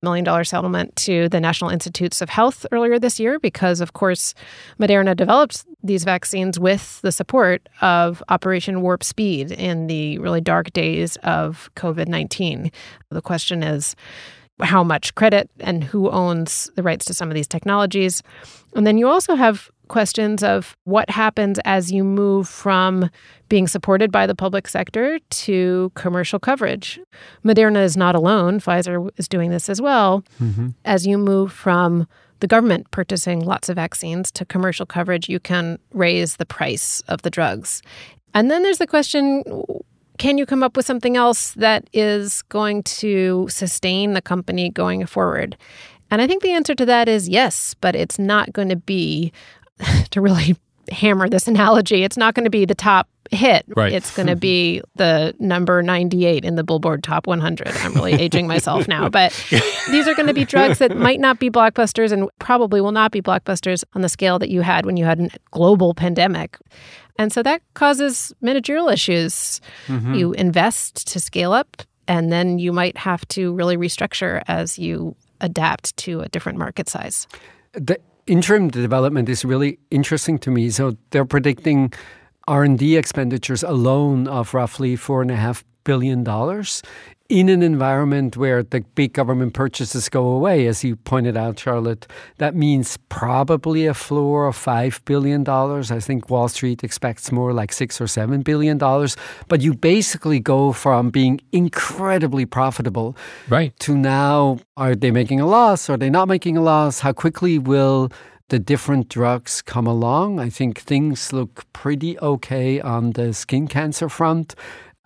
million 0.02 0.24
dollar 0.24 0.44
settlement 0.44 0.94
to 0.96 1.28
the 1.28 1.40
National 1.40 1.70
Institutes 1.70 2.20
of 2.20 2.28
Health 2.28 2.66
earlier 2.72 2.98
this 2.98 3.18
year 3.18 3.38
because, 3.38 3.80
of 3.80 3.92
course, 3.92 4.34
Moderna 4.78 5.16
developed 5.16 5.64
these 5.82 6.04
vaccines 6.04 6.58
with 6.58 7.00
the 7.02 7.12
support 7.12 7.68
of 7.80 8.22
Operation 8.28 8.82
Warp 8.82 9.02
Speed 9.02 9.50
in 9.50 9.87
the 9.87 10.18
really 10.18 10.40
dark 10.40 10.72
days 10.72 11.16
of 11.22 11.70
COVID 11.76 12.08
19. 12.08 12.70
The 13.11 13.22
question 13.22 13.62
is, 13.62 13.96
how 14.60 14.82
much 14.82 15.14
credit 15.14 15.50
and 15.60 15.84
who 15.84 16.10
owns 16.10 16.70
the 16.74 16.82
rights 16.82 17.04
to 17.06 17.14
some 17.14 17.28
of 17.28 17.34
these 17.34 17.46
technologies. 17.46 18.22
And 18.74 18.86
then 18.86 18.98
you 18.98 19.08
also 19.08 19.34
have 19.34 19.70
questions 19.88 20.42
of 20.42 20.76
what 20.84 21.08
happens 21.10 21.58
as 21.64 21.90
you 21.90 22.04
move 22.04 22.48
from 22.48 23.10
being 23.48 23.66
supported 23.66 24.12
by 24.12 24.26
the 24.26 24.34
public 24.34 24.68
sector 24.68 25.18
to 25.30 25.90
commercial 25.94 26.38
coverage. 26.38 27.00
Moderna 27.44 27.82
is 27.82 27.96
not 27.96 28.14
alone, 28.14 28.60
Pfizer 28.60 29.08
is 29.16 29.28
doing 29.28 29.50
this 29.50 29.68
as 29.68 29.80
well. 29.80 30.22
Mm-hmm. 30.40 30.68
As 30.84 31.06
you 31.06 31.18
move 31.18 31.52
from 31.52 32.06
the 32.40 32.46
government 32.46 32.90
purchasing 32.90 33.40
lots 33.40 33.68
of 33.68 33.76
vaccines 33.76 34.30
to 34.32 34.44
commercial 34.44 34.86
coverage, 34.86 35.28
you 35.28 35.40
can 35.40 35.78
raise 35.92 36.36
the 36.36 36.46
price 36.46 37.02
of 37.08 37.22
the 37.22 37.30
drugs. 37.30 37.82
And 38.34 38.50
then 38.50 38.62
there's 38.62 38.78
the 38.78 38.86
question 38.86 39.42
can 40.18 40.37
you 40.37 40.44
come 40.44 40.62
up 40.62 40.76
with 40.76 40.85
something 40.85 41.16
else 41.16 41.52
that 41.52 41.88
is 41.92 42.42
going 42.42 42.83
to 42.83 43.46
sustain 43.48 44.12
the 44.12 44.22
company 44.22 44.70
going 44.70 45.07
forward? 45.07 45.57
And 46.11 46.20
I 46.20 46.26
think 46.26 46.42
the 46.42 46.52
answer 46.52 46.74
to 46.74 46.87
that 46.87 47.09
is 47.09 47.28
yes, 47.28 47.74
but 47.81 47.94
it's 47.94 48.18
not 48.18 48.52
going 48.52 48.68
to 48.68 48.76
be, 48.76 49.33
to 50.11 50.20
really 50.20 50.57
hammer 50.90 51.29
this 51.29 51.48
analogy, 51.48 52.05
it's 52.05 52.16
not 52.16 52.35
going 52.35 52.44
to 52.44 52.51
be 52.51 52.64
the 52.64 52.74
top 52.74 53.09
hit. 53.31 53.64
Right. 53.77 53.92
It's 53.92 54.14
going 54.14 54.29
to 54.29 54.37
be 54.37 54.81
the 54.96 55.35
number 55.38 55.83
98 55.83 56.44
in 56.44 56.55
the 56.55 56.64
Billboard 56.64 57.03
Top 57.03 57.27
100. 57.27 57.68
I'm 57.68 57.92
really 57.94 58.14
aging 58.14 58.46
myself 58.48 58.88
now, 58.88 59.09
but 59.09 59.33
these 59.90 60.09
are 60.09 60.14
going 60.14 60.29
to 60.29 60.35
be 60.35 60.44
drugs 60.44 60.79
that 60.79 60.96
might 60.96 61.20
not 61.20 61.38
be 61.38 61.51
blockbusters 61.51 62.12
and 62.12 62.29
probably 62.38 62.81
will 62.81 62.92
not 62.92 63.12
be 63.12 63.20
blockbusters 63.20 63.85
on 63.94 64.03
the 64.03 64.09
scale 64.09 64.38
that 64.38 64.48
you 64.48 64.62
had 64.62 64.87
when 64.87 64.96
you 64.96 65.05
had 65.05 65.20
a 65.20 65.31
global 65.51 65.94
pandemic. 65.94 66.57
And 67.18 67.33
so 67.33 67.42
that 67.42 67.62
causes 67.74 68.33
managerial 68.40 68.88
issues. 68.88 69.61
Mm-hmm. 69.88 70.14
You 70.14 70.33
invest 70.35 71.09
to 71.09 71.20
scale 71.20 71.53
up, 71.53 71.83
and 72.07 72.33
then 72.33 72.59
you 72.59 72.72
might 72.72 72.96
have 72.96 73.27
to 73.29 73.53
really 73.53 73.77
restructure 73.77 74.42
as 74.46 74.79
you 74.79 75.16
adapt 75.40 75.96
to 75.98 76.20
a 76.20 76.29
different 76.29 76.59
market 76.59 76.88
size. 76.88 77.27
The 77.72 77.98
interim 78.28 78.68
development 78.68 79.28
is 79.28 79.44
really 79.44 79.78
interesting 79.90 80.38
to 80.40 80.50
me. 80.50 80.70
So 80.70 80.96
they're 81.10 81.24
predicting 81.24 81.92
R&D 82.46 82.96
expenditures 82.96 83.62
alone 83.62 84.28
of 84.28 84.54
roughly 84.54 84.96
four 84.96 85.22
and 85.22 85.30
a 85.30 85.36
half 85.36 85.64
billion 85.84 86.22
dollars 86.22 86.82
in 87.28 87.50
an 87.50 87.62
environment 87.62 88.38
where 88.38 88.62
the 88.62 88.80
big 88.94 89.12
government 89.12 89.52
purchases 89.52 90.08
go 90.08 90.28
away, 90.28 90.66
as 90.66 90.82
you 90.82 90.96
pointed 90.96 91.36
out, 91.36 91.58
Charlotte, 91.58 92.06
that 92.38 92.54
means 92.54 92.96
probably 93.10 93.84
a 93.84 93.92
floor 93.92 94.46
of 94.46 94.56
$5 94.56 95.04
billion. 95.04 95.46
I 95.46 96.00
think 96.00 96.30
Wall 96.30 96.48
Street 96.48 96.82
expects 96.82 97.30
more 97.30 97.52
like 97.52 97.72
6 97.72 98.00
or 98.00 98.06
$7 98.06 98.42
billion. 98.42 98.78
But 98.78 99.60
you 99.60 99.74
basically 99.74 100.40
go 100.40 100.72
from 100.72 101.10
being 101.10 101.40
incredibly 101.52 102.46
profitable 102.46 103.14
right. 103.50 103.78
to 103.80 103.94
now, 103.94 104.60
are 104.78 104.94
they 104.94 105.10
making 105.10 105.40
a 105.40 105.46
loss? 105.46 105.90
Are 105.90 105.98
they 105.98 106.10
not 106.10 106.28
making 106.28 106.56
a 106.56 106.62
loss? 106.62 107.00
How 107.00 107.12
quickly 107.12 107.58
will 107.58 108.10
the 108.48 108.58
different 108.58 109.10
drugs 109.10 109.60
come 109.60 109.86
along? 109.86 110.40
I 110.40 110.48
think 110.48 110.80
things 110.80 111.34
look 111.34 111.70
pretty 111.74 112.18
okay 112.20 112.80
on 112.80 113.10
the 113.10 113.34
skin 113.34 113.68
cancer 113.68 114.08
front. 114.08 114.54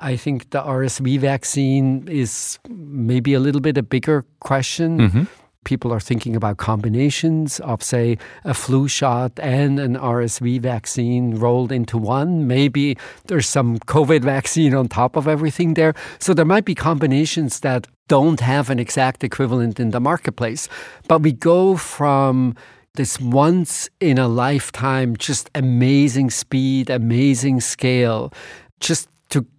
I 0.03 0.17
think 0.17 0.51
the 0.51 0.61
RSV 0.61 1.21
vaccine 1.21 2.07
is 2.09 2.59
maybe 2.69 3.35
a 3.35 3.41
little 3.41 3.61
bit 3.61 3.79
a 3.79 3.83
bigger 3.83 4.25
question. 4.41 4.99
Mm-hmm. 4.99 5.23
People 5.65 5.93
are 5.93 6.01
thinking 6.01 6.35
about 6.35 6.57
combinations 6.57 7.61
of, 7.61 7.85
say, 7.85 8.19
a 8.45 8.53
flu 8.53 8.89
shot 8.89 9.39
and 9.39 9.79
an 9.79 9.97
RSV 9.97 10.61
vaccine 10.61 11.37
rolled 11.37 11.71
into 11.71 11.97
one. 11.97 12.49
Maybe 12.49 12.99
there's 13.29 13.49
some 13.49 13.79
COVID 13.79 14.23
vaccine 14.23 14.75
on 14.75 14.89
top 14.89 15.15
of 15.15 15.29
everything 15.29 15.75
there. 15.75 15.95
So 16.19 16.35
there 16.35 16.45
might 16.45 16.65
be 16.65 16.75
combinations 16.75 17.61
that 17.61 17.87
don't 18.09 18.41
have 18.41 18.71
an 18.71 18.81
exact 18.81 19.23
equivalent 19.23 19.79
in 19.79 19.91
the 19.91 20.01
marketplace. 20.01 20.69
But 21.07 21.23
we 21.23 21.31
go 21.31 21.77
from 21.77 22.57
this 22.95 23.21
once 23.21 23.89
in 24.01 24.19
a 24.19 24.27
lifetime, 24.27 25.17
just 25.17 25.49
amazing 25.55 26.31
speed, 26.31 26.91
amazing 26.91 27.61
scale, 27.61 28.33
just 28.81 29.09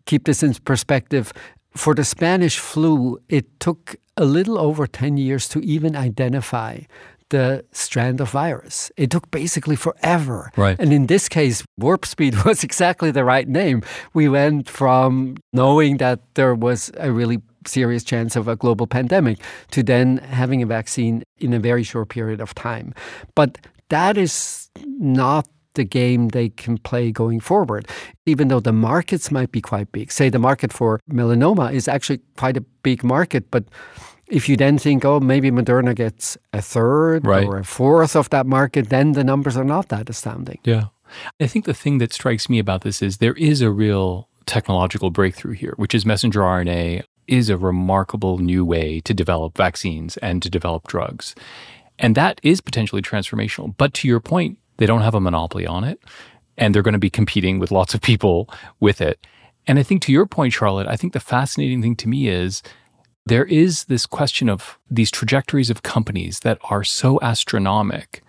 keep 0.06 0.26
this 0.26 0.44
in 0.44 0.54
perspective, 0.54 1.34
for 1.76 1.96
the 1.96 2.04
Spanish 2.04 2.60
flu, 2.60 3.20
it 3.30 3.60
took 3.60 3.96
a 4.16 4.26
little 4.26 4.58
over 4.58 4.86
10 4.86 5.18
years 5.18 5.48
to 5.50 5.60
even 5.60 5.96
identify 5.96 6.82
the 7.30 7.66
strand 7.72 8.22
of 8.22 8.30
virus. 8.30 8.92
It 8.96 9.10
took 9.10 9.32
basically 9.32 9.76
forever. 9.76 10.52
Right. 10.56 10.80
And 10.80 10.94
in 10.94 11.08
this 11.08 11.28
case, 11.28 11.64
warp 11.80 12.06
speed 12.06 12.36
was 12.46 12.64
exactly 12.64 13.10
the 13.10 13.24
right 13.24 13.48
name. 13.48 13.82
We 14.14 14.30
went 14.30 14.70
from 14.70 15.38
knowing 15.52 15.98
that 15.98 16.20
there 16.36 16.54
was 16.54 16.92
a 16.98 17.12
really 17.12 17.42
serious 17.66 18.04
chance 18.04 18.36
of 18.36 18.48
a 18.48 18.56
global 18.56 18.86
pandemic 18.86 19.40
to 19.72 19.82
then 19.82 20.18
having 20.18 20.62
a 20.62 20.66
vaccine 20.66 21.24
in 21.40 21.54
a 21.54 21.60
very 21.60 21.82
short 21.82 22.10
period 22.10 22.40
of 22.40 22.54
time. 22.54 22.94
But 23.36 23.58
that 23.90 24.18
is 24.18 24.70
not 24.86 25.48
the 25.76 25.84
game 25.84 26.30
they 26.30 26.50
can 26.50 26.78
play 26.78 27.12
going 27.12 27.40
forward, 27.40 27.88
even 28.26 28.48
though 28.48 28.60
the 28.60 28.74
markets 28.74 29.32
might 29.32 29.52
be 29.52 29.62
quite 29.62 29.92
big. 29.92 30.12
Say 30.12 30.30
the 30.30 30.40
market 30.40 30.74
for 30.74 31.00
melanoma 31.10 31.74
is 31.74 31.88
actually 31.88 32.22
quite 32.38 32.58
a 32.58 32.62
big 32.84 33.04
market, 33.04 33.50
but 33.52 33.66
if 34.28 34.50
you 34.50 34.58
then 34.58 34.78
think, 34.78 35.06
oh, 35.06 35.20
maybe 35.20 35.52
Moderna 35.52 35.94
gets 35.94 36.38
a 36.54 36.62
third 36.62 37.26
right. 37.26 37.46
or 37.46 37.58
a 37.60 37.64
fourth 37.64 38.16
of 38.16 38.30
that 38.30 38.46
market, 38.46 38.90
then 38.90 39.12
the 39.12 39.24
numbers 39.24 39.58
are 39.58 39.64
not 39.64 39.90
that 39.90 40.10
astounding. 40.10 40.60
Yeah. 40.64 40.86
I 41.40 41.48
think 41.48 41.66
the 41.66 41.74
thing 41.74 42.00
that 42.00 42.14
strikes 42.14 42.50
me 42.50 42.58
about 42.58 42.82
this 42.82 43.02
is 43.02 43.18
there 43.18 43.36
is 43.36 43.62
a 43.62 43.70
real 43.70 44.30
technological 44.46 45.10
breakthrough 45.10 45.54
here, 45.54 45.74
which 45.78 45.94
is 45.94 46.06
messenger 46.06 46.42
RNA. 46.42 47.04
is 47.28 47.50
a 47.50 47.58
remarkable 47.58 48.40
new 48.40 48.66
way 48.66 49.00
to 49.02 49.14
develop 49.14 49.56
vaccines 49.56 50.18
and 50.18 50.42
to 50.42 50.50
develop 50.50 50.88
drugs. 50.88 51.36
And 52.00 52.16
that 52.16 52.42
is 52.44 52.60
potentially 52.60 53.02
transformational. 53.02 53.76
But 53.78 53.94
to 53.96 54.08
your 54.08 54.20
point, 54.20 54.58
they 54.78 54.86
don't 54.86 55.02
have 55.02 55.16
a 55.16 55.22
monopoly 55.22 55.66
on 55.66 55.84
it. 55.84 56.00
And 56.58 56.74
they're 56.74 56.84
going 56.84 56.94
to 56.94 57.00
be 57.00 57.10
competing 57.10 57.58
with 57.60 57.72
lots 57.72 57.94
of 57.94 58.02
people 58.02 58.50
with 58.80 59.02
it. 59.02 59.26
And 59.66 59.80
I 59.80 59.84
think 59.84 60.02
to 60.04 60.12
your 60.12 60.26
point, 60.26 60.54
Charlotte, 60.54 60.88
I 60.88 60.96
think 60.96 61.14
the 61.14 61.20
fascinating 61.20 61.82
thing 61.82 61.96
to 61.98 62.10
me 62.10 62.28
is 62.28 62.62
there 63.26 63.46
is 63.46 63.86
this 63.86 64.06
question 64.06 64.50
of 64.50 64.78
these 64.90 65.10
trajectories 65.10 65.70
of 65.70 65.84
companies 65.84 66.42
that 66.42 66.60
are 66.70 66.84
so 66.84 67.20
astronomic. 67.22 68.22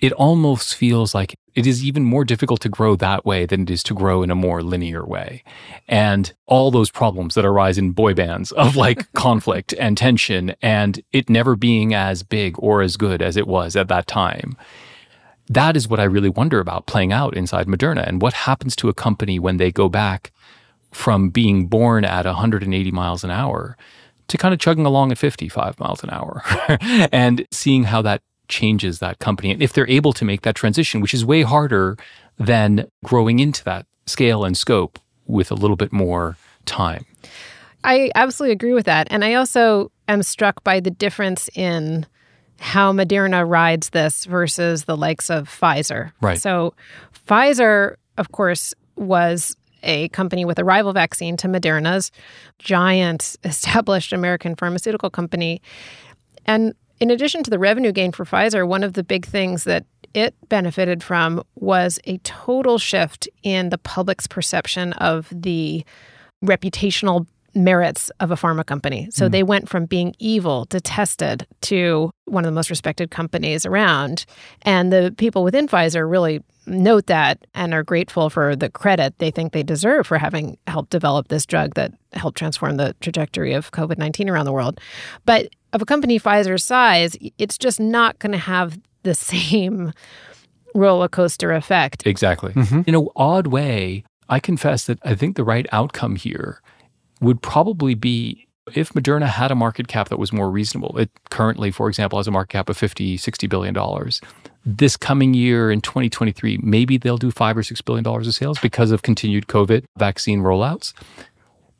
It 0.00 0.12
almost 0.12 0.74
feels 0.74 1.14
like 1.14 1.36
it 1.54 1.66
is 1.66 1.84
even 1.84 2.04
more 2.04 2.24
difficult 2.24 2.60
to 2.60 2.68
grow 2.68 2.94
that 2.96 3.26
way 3.26 3.44
than 3.44 3.62
it 3.62 3.70
is 3.70 3.82
to 3.82 3.94
grow 3.94 4.22
in 4.22 4.30
a 4.30 4.36
more 4.36 4.62
linear 4.62 5.04
way. 5.04 5.42
And 5.88 6.32
all 6.46 6.70
those 6.70 6.90
problems 6.90 7.34
that 7.34 7.44
arise 7.44 7.78
in 7.78 7.90
boy 7.90 8.14
bands 8.14 8.52
of 8.52 8.76
like 8.76 9.12
conflict 9.14 9.74
and 9.74 9.98
tension 9.98 10.54
and 10.62 11.02
it 11.12 11.28
never 11.28 11.56
being 11.56 11.94
as 11.94 12.22
big 12.22 12.54
or 12.58 12.80
as 12.80 12.96
good 12.96 13.20
as 13.20 13.36
it 13.36 13.48
was 13.48 13.76
at 13.76 13.88
that 13.88 14.06
time. 14.06 14.56
That 15.48 15.76
is 15.76 15.88
what 15.88 16.00
I 16.00 16.04
really 16.04 16.28
wonder 16.28 16.60
about 16.60 16.86
playing 16.86 17.12
out 17.12 17.36
inside 17.36 17.66
Moderna 17.66 18.06
and 18.06 18.20
what 18.20 18.32
happens 18.32 18.76
to 18.76 18.88
a 18.88 18.94
company 18.94 19.38
when 19.38 19.56
they 19.56 19.72
go 19.72 19.88
back 19.88 20.32
from 20.92 21.30
being 21.30 21.66
born 21.66 22.04
at 22.04 22.26
180 22.26 22.90
miles 22.90 23.24
an 23.24 23.30
hour 23.30 23.76
to 24.28 24.38
kind 24.38 24.52
of 24.52 24.60
chugging 24.60 24.86
along 24.86 25.10
at 25.10 25.18
55 25.18 25.78
miles 25.80 26.02
an 26.02 26.10
hour 26.10 26.42
and 27.12 27.46
seeing 27.50 27.84
how 27.84 28.02
that 28.02 28.22
changes 28.48 28.98
that 28.98 29.18
company. 29.18 29.50
And 29.50 29.62
if 29.62 29.72
they're 29.72 29.88
able 29.88 30.12
to 30.14 30.24
make 30.24 30.42
that 30.42 30.54
transition, 30.54 31.00
which 31.00 31.14
is 31.14 31.24
way 31.24 31.42
harder 31.42 31.96
than 32.38 32.88
growing 33.04 33.38
into 33.38 33.64
that 33.64 33.86
scale 34.06 34.44
and 34.44 34.56
scope 34.56 34.98
with 35.26 35.50
a 35.50 35.54
little 35.54 35.76
bit 35.76 35.92
more 35.92 36.36
time. 36.64 37.04
I 37.84 38.10
absolutely 38.14 38.52
agree 38.52 38.72
with 38.72 38.86
that. 38.86 39.06
And 39.10 39.24
I 39.24 39.34
also 39.34 39.92
am 40.08 40.22
struck 40.22 40.64
by 40.64 40.80
the 40.80 40.90
difference 40.90 41.48
in 41.54 42.06
how 42.58 42.92
Moderna 42.92 43.48
rides 43.48 43.90
this 43.90 44.24
versus 44.24 44.84
the 44.84 44.96
likes 44.96 45.30
of 45.30 45.48
Pfizer. 45.48 46.12
Right. 46.20 46.38
So, 46.38 46.74
Pfizer, 47.26 47.96
of 48.16 48.32
course, 48.32 48.74
was 48.96 49.56
a 49.82 50.08
company 50.08 50.44
with 50.44 50.58
a 50.58 50.64
rival 50.64 50.92
vaccine 50.92 51.36
to 51.38 51.48
Moderna's 51.48 52.10
giant 52.58 53.36
established 53.44 54.12
American 54.12 54.56
pharmaceutical 54.56 55.10
company. 55.10 55.62
And 56.46 56.74
in 57.00 57.10
addition 57.10 57.42
to 57.44 57.50
the 57.50 57.58
revenue 57.58 57.92
gain 57.92 58.12
for 58.12 58.24
Pfizer, 58.24 58.66
one 58.66 58.82
of 58.82 58.94
the 58.94 59.04
big 59.04 59.24
things 59.24 59.64
that 59.64 59.84
it 60.14 60.34
benefited 60.48 61.02
from 61.02 61.42
was 61.54 62.00
a 62.04 62.18
total 62.18 62.78
shift 62.78 63.28
in 63.42 63.68
the 63.68 63.78
public's 63.78 64.26
perception 64.26 64.94
of 64.94 65.28
the 65.30 65.84
reputational 66.44 67.26
merits 67.54 68.10
of 68.20 68.30
a 68.30 68.36
pharma 68.36 68.64
company. 68.64 69.08
So 69.10 69.28
mm. 69.28 69.32
they 69.32 69.42
went 69.42 69.68
from 69.68 69.86
being 69.86 70.14
evil, 70.18 70.66
detested, 70.66 71.46
to 71.62 72.10
one 72.26 72.44
of 72.44 72.48
the 72.48 72.54
most 72.54 72.70
respected 72.70 73.10
companies 73.10 73.64
around. 73.64 74.26
And 74.62 74.92
the 74.92 75.14
people 75.16 75.44
within 75.44 75.66
Pfizer 75.66 76.08
really 76.08 76.42
note 76.66 77.06
that 77.06 77.46
and 77.54 77.72
are 77.72 77.82
grateful 77.82 78.28
for 78.28 78.54
the 78.54 78.68
credit 78.68 79.18
they 79.18 79.30
think 79.30 79.52
they 79.52 79.62
deserve 79.62 80.06
for 80.06 80.18
having 80.18 80.58
helped 80.66 80.90
develop 80.90 81.28
this 81.28 81.46
drug 81.46 81.74
that 81.74 81.92
helped 82.12 82.36
transform 82.36 82.76
the 82.76 82.94
trajectory 83.00 83.54
of 83.54 83.72
COVID 83.72 83.98
19 83.98 84.28
around 84.28 84.44
the 84.44 84.52
world. 84.52 84.80
But 85.24 85.48
of 85.72 85.82
a 85.82 85.86
company 85.86 86.18
Pfizer's 86.18 86.64
size, 86.64 87.16
it's 87.38 87.58
just 87.58 87.80
not 87.80 88.18
going 88.18 88.32
to 88.32 88.38
have 88.38 88.78
the 89.02 89.14
same 89.14 89.92
roller 90.74 91.08
coaster 91.08 91.52
effect. 91.52 92.06
Exactly. 92.06 92.52
Mm-hmm. 92.52 92.82
In 92.86 92.94
an 92.94 93.08
odd 93.16 93.46
way, 93.48 94.04
I 94.28 94.40
confess 94.40 94.84
that 94.84 94.98
I 95.04 95.14
think 95.14 95.36
the 95.36 95.44
right 95.44 95.66
outcome 95.72 96.16
here 96.16 96.60
would 97.20 97.42
probably 97.42 97.94
be 97.94 98.48
if 98.74 98.92
Moderna 98.92 99.26
had 99.26 99.50
a 99.50 99.54
market 99.54 99.88
cap 99.88 100.08
that 100.08 100.18
was 100.18 100.32
more 100.32 100.50
reasonable. 100.50 100.96
It 100.98 101.10
currently, 101.30 101.70
for 101.70 101.88
example, 101.88 102.18
has 102.18 102.28
a 102.28 102.30
market 102.30 102.52
cap 102.52 102.68
of 102.68 102.76
50, 102.76 103.16
60 103.16 103.46
billion 103.46 103.74
dollars. 103.74 104.20
This 104.64 104.96
coming 104.96 105.32
year 105.32 105.70
in 105.70 105.80
2023, 105.80 106.58
maybe 106.62 106.98
they'll 106.98 107.16
do 107.16 107.30
five 107.30 107.56
or 107.56 107.62
six 107.62 107.80
billion 107.80 108.04
dollars 108.04 108.26
of 108.26 108.34
sales 108.34 108.58
because 108.58 108.90
of 108.90 109.02
continued 109.02 109.46
COVID 109.46 109.84
vaccine 109.96 110.40
rollouts. 110.40 110.92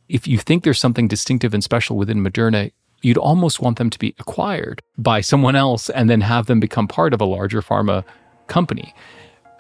If 0.09 0.27
you 0.27 0.39
think 0.39 0.65
there's 0.65 0.81
something 0.81 1.07
distinctive 1.07 1.53
and 1.53 1.63
special 1.63 1.97
within 1.97 2.25
Moderna, 2.25 2.73
you'd 3.03 3.19
almost 3.19 3.61
want 3.61 3.77
them 3.77 3.91
to 3.91 3.99
be 3.99 4.15
acquired 4.19 4.83
by 4.97 5.21
someone 5.21 5.55
else 5.55 5.91
and 5.91 6.09
then 6.09 6.23
have 6.23 6.47
them 6.47 6.61
become 6.61 6.89
part 6.89 7.13
of 7.13 7.21
a 7.21 7.27
larger 7.27 7.61
pharma 7.61 8.05
company. 8.47 8.95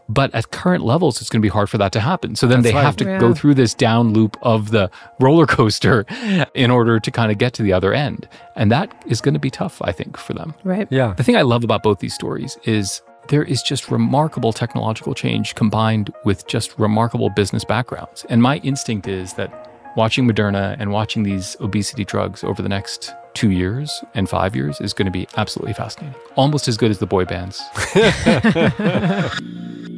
But 0.08 0.34
at 0.34 0.50
current 0.50 0.84
levels, 0.84 1.20
it's 1.20 1.28
going 1.28 1.40
to 1.40 1.46
be 1.46 1.50
hard 1.50 1.68
for 1.68 1.76
that 1.78 1.92
to 1.92 2.00
happen. 2.00 2.34
So 2.34 2.46
then 2.46 2.62
That's 2.62 2.72
they 2.72 2.76
right. 2.76 2.84
have 2.84 2.96
to 2.96 3.04
yeah. 3.04 3.18
go 3.18 3.34
through 3.34 3.54
this 3.54 3.74
down 3.74 4.14
loop 4.14 4.38
of 4.42 4.70
the 4.70 4.90
roller 5.20 5.46
coaster 5.46 6.06
in 6.54 6.70
order 6.70 6.98
to 6.98 7.10
kind 7.10 7.30
of 7.30 7.36
get 7.36 7.52
to 7.54 7.62
the 7.62 7.72
other 7.72 7.92
end. 7.92 8.26
And 8.56 8.72
that 8.72 8.94
is 9.06 9.20
going 9.20 9.34
to 9.34 9.40
be 9.40 9.50
tough, 9.50 9.82
I 9.82 9.92
think, 9.92 10.16
for 10.16 10.32
them. 10.32 10.54
Right. 10.64 10.88
Yeah. 10.90 11.12
The 11.14 11.22
thing 11.22 11.36
I 11.36 11.42
love 11.42 11.62
about 11.62 11.82
both 11.82 11.98
these 11.98 12.14
stories 12.14 12.56
is 12.64 13.02
there 13.28 13.44
is 13.44 13.62
just 13.62 13.90
remarkable 13.90 14.52
technological 14.52 15.14
change 15.14 15.54
combined 15.54 16.12
with 16.24 16.46
just 16.46 16.78
remarkable 16.78 17.28
business 17.28 17.64
backgrounds. 17.64 18.24
And 18.30 18.42
my 18.42 18.56
instinct 18.58 19.06
is 19.06 19.34
that 19.34 19.68
watching 19.96 20.26
Moderna 20.26 20.76
and 20.78 20.90
watching 20.90 21.22
these 21.22 21.56
obesity 21.60 22.04
drugs 22.04 22.42
over 22.42 22.62
the 22.62 22.68
next 22.68 23.12
two 23.34 23.50
years 23.50 24.02
and 24.14 24.28
five 24.28 24.56
years 24.56 24.80
is 24.80 24.94
going 24.94 25.06
to 25.06 25.12
be 25.12 25.28
absolutely 25.36 25.74
fascinating. 25.74 26.18
Almost 26.36 26.66
as 26.66 26.78
good 26.78 26.90
as 26.90 26.98
the 26.98 27.06
boy 27.06 27.26
bands. 27.26 27.62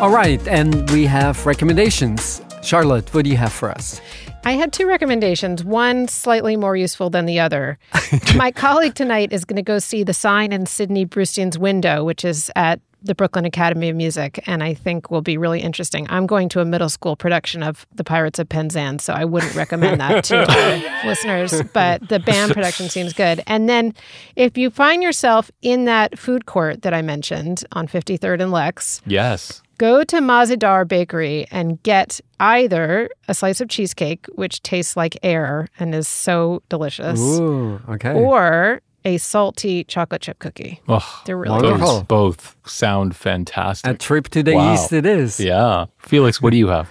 All 0.00 0.10
right, 0.10 0.46
and 0.46 0.88
we 0.92 1.06
have 1.06 1.44
recommendations. 1.44 2.40
Charlotte, 2.62 3.12
what 3.12 3.24
do 3.24 3.30
you 3.30 3.36
have 3.36 3.52
for 3.52 3.68
us? 3.68 4.00
I 4.44 4.52
had 4.52 4.72
two 4.72 4.86
recommendations, 4.86 5.64
one 5.64 6.06
slightly 6.06 6.56
more 6.56 6.76
useful 6.76 7.10
than 7.10 7.26
the 7.26 7.40
other. 7.40 7.80
My 8.36 8.52
colleague 8.52 8.94
tonight 8.94 9.32
is 9.32 9.44
going 9.44 9.56
to 9.56 9.62
go 9.62 9.80
see 9.80 10.04
The 10.04 10.14
Sign 10.14 10.52
in 10.52 10.66
Sidney 10.66 11.04
Brustein's 11.04 11.58
Window, 11.58 12.04
which 12.04 12.24
is 12.24 12.48
at 12.54 12.80
the 13.02 13.16
Brooklyn 13.16 13.44
Academy 13.44 13.88
of 13.88 13.96
Music, 13.96 14.40
and 14.46 14.62
I 14.62 14.72
think 14.72 15.10
will 15.10 15.20
be 15.20 15.36
really 15.36 15.60
interesting. 15.60 16.06
I'm 16.10 16.28
going 16.28 16.48
to 16.50 16.60
a 16.60 16.64
middle 16.64 16.88
school 16.88 17.16
production 17.16 17.64
of 17.64 17.84
The 17.92 18.04
Pirates 18.04 18.38
of 18.38 18.48
Penzance, 18.48 19.02
so 19.02 19.14
I 19.14 19.24
wouldn't 19.24 19.56
recommend 19.56 20.00
that 20.00 20.22
to 20.26 21.02
listeners, 21.04 21.60
but 21.72 22.08
the 22.08 22.20
band 22.20 22.52
production 22.52 22.88
seems 22.88 23.12
good. 23.14 23.42
And 23.48 23.68
then 23.68 23.94
if 24.36 24.56
you 24.56 24.70
find 24.70 25.02
yourself 25.02 25.50
in 25.60 25.86
that 25.86 26.16
food 26.16 26.46
court 26.46 26.82
that 26.82 26.94
I 26.94 27.02
mentioned 27.02 27.64
on 27.72 27.88
53rd 27.88 28.42
and 28.42 28.52
Lex, 28.52 29.02
yes 29.04 29.60
go 29.78 30.04
to 30.04 30.20
Mah-Ze-Dahr 30.20 30.84
Bakery 30.84 31.46
and 31.50 31.82
get 31.82 32.20
either 32.40 33.08
a 33.28 33.34
slice 33.34 33.60
of 33.60 33.68
cheesecake, 33.68 34.26
which 34.34 34.62
tastes 34.62 34.96
like 34.96 35.16
air 35.22 35.68
and 35.78 35.94
is 35.94 36.08
so 36.08 36.62
delicious, 36.68 37.20
Ooh, 37.20 37.80
okay. 37.88 38.12
or 38.12 38.82
a 39.04 39.16
salty 39.16 39.84
chocolate 39.84 40.20
chip 40.20 40.38
cookie. 40.40 40.80
Oh, 40.88 41.22
They're 41.24 41.36
really 41.36 41.62
wonderful. 41.62 42.00
Good. 42.00 42.08
Both 42.08 42.56
sound 42.66 43.16
fantastic. 43.16 43.90
A 43.90 43.96
trip 43.96 44.28
to 44.30 44.42
the 44.42 44.54
wow. 44.54 44.74
east 44.74 44.92
it 44.92 45.06
is. 45.06 45.40
Yeah. 45.40 45.86
Felix, 45.98 46.42
what 46.42 46.50
do 46.50 46.56
you 46.56 46.68
have? 46.68 46.90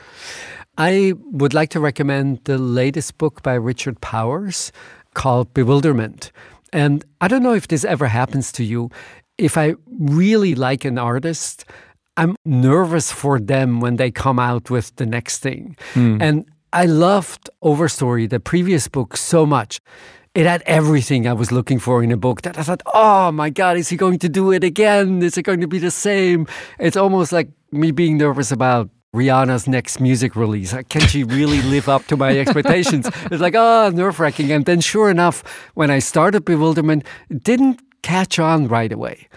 I 0.77 1.13
would 1.31 1.53
like 1.53 1.69
to 1.71 1.79
recommend 1.79 2.41
the 2.45 2.57
latest 2.57 3.17
book 3.17 3.43
by 3.43 3.53
Richard 3.53 3.99
Powers 4.01 4.71
called 5.13 5.53
Bewilderment. 5.53 6.31
And 6.71 7.03
I 7.21 7.27
don't 7.27 7.43
know 7.43 7.53
if 7.53 7.67
this 7.67 7.83
ever 7.83 8.07
happens 8.07 8.51
to 8.53 8.63
you. 8.63 8.89
If 9.37 9.57
I 9.57 9.75
really 9.99 10.55
like 10.55 10.85
an 10.85 10.97
artist, 10.97 11.65
I'm 12.17 12.35
nervous 12.43 13.11
for 13.11 13.39
them 13.39 13.79
when 13.79 13.95
they 13.97 14.11
come 14.11 14.39
out 14.39 14.69
with 14.69 14.95
the 14.95 15.05
next 15.05 15.39
thing. 15.39 15.77
Mm. 15.93 16.21
And 16.21 16.45
I 16.73 16.85
loved 16.85 17.49
Overstory, 17.63 18.27
the 18.29 18.39
previous 18.39 18.87
book, 18.87 19.15
so 19.15 19.45
much. 19.45 19.79
It 20.33 20.45
had 20.45 20.61
everything 20.65 21.27
I 21.27 21.33
was 21.33 21.51
looking 21.51 21.79
for 21.79 22.03
in 22.03 22.11
a 22.11 22.17
book 22.17 22.41
that 22.41 22.57
I 22.59 22.63
thought, 22.63 22.81
oh 22.93 23.31
my 23.31 23.49
God, 23.49 23.77
is 23.77 23.89
he 23.89 23.97
going 23.97 24.19
to 24.19 24.29
do 24.29 24.51
it 24.51 24.63
again? 24.63 25.21
Is 25.21 25.37
it 25.37 25.43
going 25.43 25.61
to 25.61 25.67
be 25.67 25.79
the 25.79 25.91
same? 25.91 26.47
It's 26.79 26.97
almost 26.97 27.31
like 27.31 27.49
me 27.71 27.91
being 27.91 28.17
nervous 28.17 28.51
about 28.51 28.89
Rihanna's 29.15 29.67
next 29.67 29.99
music 29.99 30.35
release. 30.35 30.75
Can 30.89 31.01
she 31.01 31.23
really 31.23 31.61
live 31.63 31.87
up 31.87 32.05
to 32.07 32.17
my 32.17 32.37
expectations? 32.37 33.09
It's 33.31 33.41
like, 33.41 33.55
oh, 33.55 33.89
nerve 33.93 34.19
wracking. 34.19 34.51
And 34.51 34.65
then, 34.65 34.81
sure 34.81 35.09
enough, 35.09 35.43
when 35.75 35.89
I 35.89 35.99
started 35.99 36.45
Bewilderment, 36.45 37.03
it 37.29 37.43
didn't 37.43 37.81
catch 38.03 38.37
on 38.37 38.67
right 38.67 38.91
away 38.91 39.27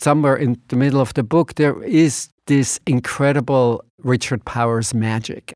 somewhere 0.00 0.36
in 0.36 0.60
the 0.68 0.76
middle 0.76 1.00
of 1.00 1.14
the 1.14 1.22
book, 1.22 1.54
there 1.54 1.82
is 1.82 2.28
this 2.46 2.80
incredible 2.86 3.84
Richard 4.02 4.44
Powers 4.44 4.94
magic. 4.94 5.54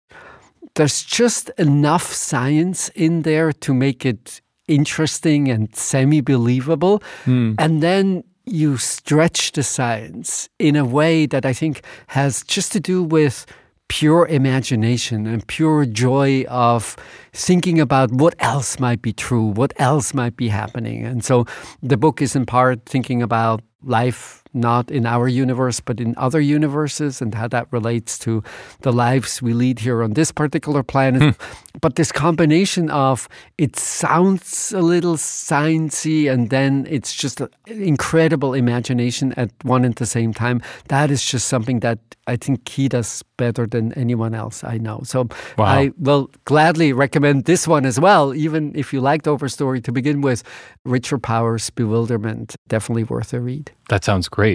There's 0.74 1.02
just 1.02 1.50
enough 1.58 2.12
science 2.12 2.88
in 2.90 3.22
there 3.22 3.52
to 3.52 3.74
make 3.74 4.06
it 4.06 4.40
interesting 4.68 5.48
and 5.48 5.74
semi 5.74 6.20
believable. 6.20 7.02
Mm. 7.24 7.56
And 7.58 7.82
then 7.82 8.24
you 8.44 8.76
stretch 8.76 9.52
the 9.52 9.62
science 9.62 10.48
in 10.58 10.76
a 10.76 10.84
way 10.84 11.26
that 11.26 11.44
I 11.44 11.52
think 11.52 11.82
has 12.08 12.42
just 12.44 12.72
to 12.72 12.80
do 12.80 13.02
with 13.02 13.44
pure 13.88 14.26
imagination 14.26 15.26
and 15.26 15.46
pure 15.46 15.84
joy 15.86 16.44
of 16.48 16.96
thinking 17.32 17.80
about 17.80 18.12
what 18.12 18.34
else 18.38 18.78
might 18.78 19.02
be 19.02 19.12
true, 19.12 19.46
what 19.46 19.72
else 19.76 20.14
might 20.14 20.36
be 20.36 20.48
happening. 20.48 21.04
And 21.04 21.24
so 21.24 21.46
the 21.82 21.96
book 21.96 22.20
is 22.22 22.36
in 22.36 22.46
part 22.46 22.84
thinking 22.86 23.22
about 23.22 23.62
life 23.82 24.37
not 24.58 24.90
in 24.90 25.06
our 25.06 25.28
universe, 25.28 25.80
but 25.80 26.00
in 26.00 26.14
other 26.16 26.40
universes, 26.40 27.22
and 27.22 27.34
how 27.34 27.48
that 27.48 27.66
relates 27.70 28.18
to 28.20 28.42
the 28.82 28.92
lives 28.92 29.40
we 29.40 29.52
lead 29.52 29.78
here 29.78 30.02
on 30.02 30.12
this 30.14 30.32
particular 30.32 30.82
planet. 30.82 31.22
Hmm. 31.22 31.78
But 31.80 31.94
this 31.94 32.10
combination 32.10 32.90
of 32.90 33.28
it 33.56 33.76
sounds 33.76 34.72
a 34.72 34.80
little 34.80 35.16
sciencey, 35.16 36.30
and 36.30 36.50
then 36.50 36.86
it's 36.90 37.14
just 37.14 37.40
incredible 37.66 38.54
imagination 38.54 39.32
at 39.36 39.50
one 39.62 39.84
and 39.84 39.94
the 39.94 40.06
same 40.06 40.34
time. 40.34 40.60
That 40.88 41.10
is 41.10 41.24
just 41.24 41.48
something 41.48 41.80
that 41.80 41.98
I 42.26 42.36
think 42.36 42.68
he 42.68 42.88
does 42.88 43.22
better 43.36 43.66
than 43.66 43.92
anyone 43.94 44.34
else 44.34 44.64
I 44.64 44.78
know. 44.78 45.00
So 45.04 45.28
wow. 45.56 45.64
I 45.64 45.90
will 45.98 46.30
gladly 46.44 46.92
recommend 46.92 47.44
this 47.44 47.66
one 47.66 47.86
as 47.86 47.98
well, 47.98 48.34
even 48.34 48.72
if 48.74 48.92
you 48.92 49.00
liked 49.00 49.26
Overstory 49.26 49.82
to 49.84 49.92
begin 49.92 50.20
with. 50.20 50.42
Richard 50.84 51.22
Powers' 51.22 51.70
Bewilderment, 51.70 52.56
definitely 52.68 53.04
worth 53.04 53.32
a 53.32 53.40
read. 53.40 53.70
That 53.88 54.04
sounds 54.04 54.28
great. 54.28 54.47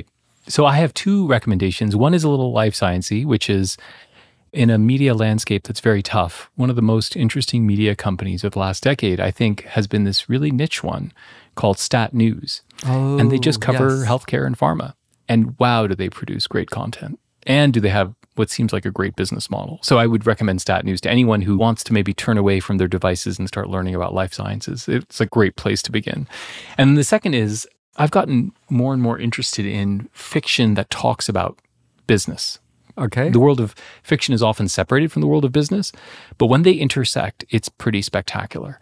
So 0.48 0.66
I 0.66 0.76
have 0.76 0.94
two 0.94 1.26
recommendations. 1.28 1.96
One 1.96 2.14
is 2.14 2.24
a 2.24 2.30
little 2.30 2.52
life 2.52 2.76
sciencey, 2.76 3.26
which 3.26 3.50
is 3.50 3.78
in 4.52 4.70
a 4.70 4.78
media 4.78 5.14
landscape 5.14 5.64
that's 5.64 5.80
very 5.80 6.04
tough. 6.04 6.50
One 6.56 6.70
of 6.70 6.76
the 6.76 6.82
most 6.82 7.16
interesting 7.16 7.66
media 7.66 7.96
companies 7.96 8.44
of 8.44 8.52
the 8.52 8.60
last 8.60 8.84
decade, 8.84 9.20
I 9.20 9.32
think, 9.32 9.64
has 9.64 9.88
been 9.88 10.04
this 10.04 10.30
really 10.30 10.52
niche 10.52 10.84
one 10.84 11.12
called 11.56 11.80
Stat 11.80 12.14
News. 12.14 12.62
Oh, 12.86 13.18
and 13.18 13.32
they 13.32 13.40
just 13.40 13.64
oh, 13.64 13.66
cover 13.66 13.98
yes. 13.98 14.08
healthcare 14.08 14.46
and 14.46 14.58
pharma. 14.58 14.94
And 15.28 15.58
wow, 15.60 15.88
do 15.88 15.96
they 15.96 16.10
produce 16.10 16.46
great 16.48 16.70
content. 16.70 17.20
And 17.46 17.74
do 17.74 17.80
they 17.80 17.90
have 17.90 18.14
what 18.36 18.50
seems 18.50 18.74
like 18.74 18.86
a 18.86 18.92
great 18.92 19.16
business 19.16 19.50
model? 19.50 19.80
So 19.82 19.98
I 19.98 20.08
would 20.08 20.26
recommend 20.26 20.62
Stat 20.62 20.86
News 20.86 21.02
to 21.02 21.10
anyone 21.10 21.42
who 21.42 21.58
wants 21.58 21.84
to 21.86 21.94
maybe 21.94 22.14
turn 22.14 22.38
away 22.38 22.60
from 22.60 22.78
their 22.78 22.88
devices 22.88 23.40
and 23.40 23.48
start 23.48 23.70
learning 23.70 23.96
about 23.96 24.14
life 24.14 24.34
sciences. 24.34 24.88
It's 24.88 25.22
a 25.22 25.26
great 25.26 25.56
place 25.56 25.82
to 25.84 25.92
begin. 25.92 26.28
And 26.78 26.98
the 26.98 27.04
second 27.04 27.34
is 27.34 27.68
I've 27.96 28.12
gotten 28.12 28.52
more 28.70 28.94
and 28.94 29.02
more 29.02 29.20
interested 29.20 29.66
in 29.66 30.10
fiction 30.14 30.74
that 30.76 30.90
talks 30.90 31.30
about 31.30 31.60
business. 32.08 32.60
Okay. 32.98 33.30
The 33.30 33.40
world 33.40 33.60
of 33.60 33.76
fiction 34.04 34.34
is 34.34 34.44
often 34.44 34.68
separated 34.68 35.12
from 35.12 35.22
the 35.22 35.28
world 35.28 35.46
of 35.46 35.52
business, 35.52 35.92
but 36.38 36.48
when 36.48 36.62
they 36.62 36.74
intersect, 36.74 37.44
it's 37.50 37.70
pretty 37.70 38.02
spectacular. 38.02 38.80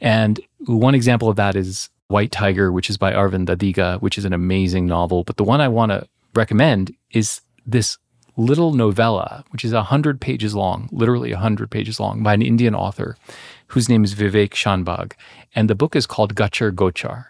And 0.00 0.40
one 0.66 0.94
example 0.94 1.28
of 1.28 1.36
that 1.36 1.56
is 1.56 1.90
White 2.08 2.32
Tiger, 2.32 2.72
which 2.72 2.90
is 2.90 2.96
by 2.96 3.12
Aravind 3.12 3.46
Adiga, 3.46 4.00
which 4.00 4.16
is 4.16 4.24
an 4.24 4.32
amazing 4.32 4.86
novel. 4.86 5.24
But 5.24 5.36
the 5.36 5.44
one 5.44 5.60
I 5.60 5.68
want 5.68 5.92
to 5.92 6.08
recommend 6.34 6.94
is 7.12 7.42
this 7.66 7.98
little 8.36 8.72
novella, 8.72 9.44
which 9.50 9.64
is 9.64 9.72
100 9.72 10.20
pages 10.20 10.54
long, 10.54 10.88
literally 10.90 11.32
100 11.32 11.70
pages 11.70 12.00
long, 12.00 12.22
by 12.22 12.34
an 12.34 12.42
Indian 12.42 12.74
author 12.74 13.16
whose 13.68 13.88
name 13.88 14.02
is 14.02 14.14
Vivek 14.14 14.50
Shanbhag. 14.50 15.12
And 15.54 15.68
the 15.68 15.74
book 15.74 15.94
is 15.94 16.06
called 16.06 16.34
Ghachar 16.34 16.72
Ghochar. 16.72 17.26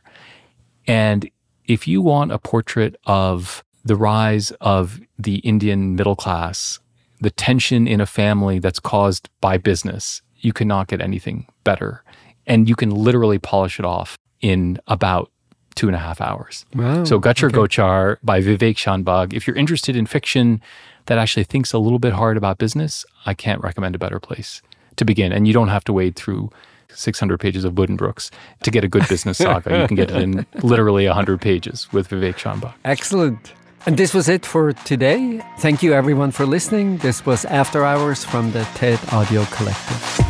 And 0.86 1.30
if 1.66 1.86
you 1.86 2.02
want 2.02 2.32
a 2.32 2.38
portrait 2.38 2.96
of 3.04 3.62
the 3.84 3.96
rise 3.96 4.50
of 4.60 5.00
the 5.18 5.36
Indian 5.36 5.94
middle 5.94 6.16
class, 6.16 6.80
the 7.20 7.30
tension 7.30 7.86
in 7.86 8.00
a 8.00 8.06
family 8.06 8.58
that's 8.58 8.80
caused 8.80 9.28
by 9.40 9.58
business, 9.58 10.22
you 10.38 10.52
cannot 10.52 10.88
get 10.88 11.00
anything 11.00 11.46
better. 11.64 12.02
And 12.46 12.68
you 12.68 12.74
can 12.74 12.90
literally 12.90 13.38
polish 13.38 13.78
it 13.78 13.84
off 13.84 14.16
in 14.40 14.78
about 14.86 15.30
two 15.74 15.86
and 15.86 15.94
a 15.94 15.98
half 15.98 16.20
hours. 16.20 16.66
Wow, 16.74 17.04
so 17.04 17.20
Ghachar 17.20 17.48
okay. 17.48 17.56
Ghochar 17.56 18.16
by 18.22 18.40
Vivek 18.40 18.76
Shanbhag. 18.76 19.32
If 19.32 19.46
you're 19.46 19.56
interested 19.56 19.96
in 19.96 20.06
fiction 20.06 20.60
that 21.06 21.18
actually 21.18 21.44
thinks 21.44 21.72
a 21.72 21.78
little 21.78 21.98
bit 21.98 22.12
hard 22.12 22.36
about 22.36 22.58
business, 22.58 23.04
I 23.26 23.34
can't 23.34 23.62
recommend 23.62 23.94
a 23.94 23.98
better 23.98 24.20
place 24.20 24.62
to 24.96 25.04
begin. 25.04 25.32
And 25.32 25.46
you 25.46 25.54
don't 25.54 25.68
have 25.68 25.84
to 25.84 25.92
wade 25.92 26.16
through 26.16 26.50
600 26.94 27.38
pages 27.40 27.64
of 27.64 27.74
Buddenbrooks 27.74 28.30
to 28.62 28.70
get 28.70 28.84
a 28.84 28.88
good 28.88 29.08
business 29.08 29.38
saga. 29.46 29.80
you 29.80 29.86
can 29.86 29.96
get 29.96 30.10
it 30.10 30.22
in 30.22 30.46
literally 30.62 31.06
100 31.06 31.40
pages 31.40 31.92
with 31.92 32.08
Vivek 32.08 32.34
Shanbhag. 32.36 32.72
Excellent. 32.84 33.52
And 33.86 33.96
this 33.96 34.12
was 34.12 34.28
it 34.28 34.44
for 34.44 34.72
today. 34.72 35.40
Thank 35.58 35.82
you 35.82 35.94
everyone 35.94 36.30
for 36.32 36.44
listening. 36.44 36.98
This 36.98 37.24
was 37.24 37.44
After 37.46 37.84
Hours 37.84 38.24
from 38.24 38.52
the 38.52 38.64
TED 38.74 39.00
Audio 39.12 39.44
Collective. 39.46 40.29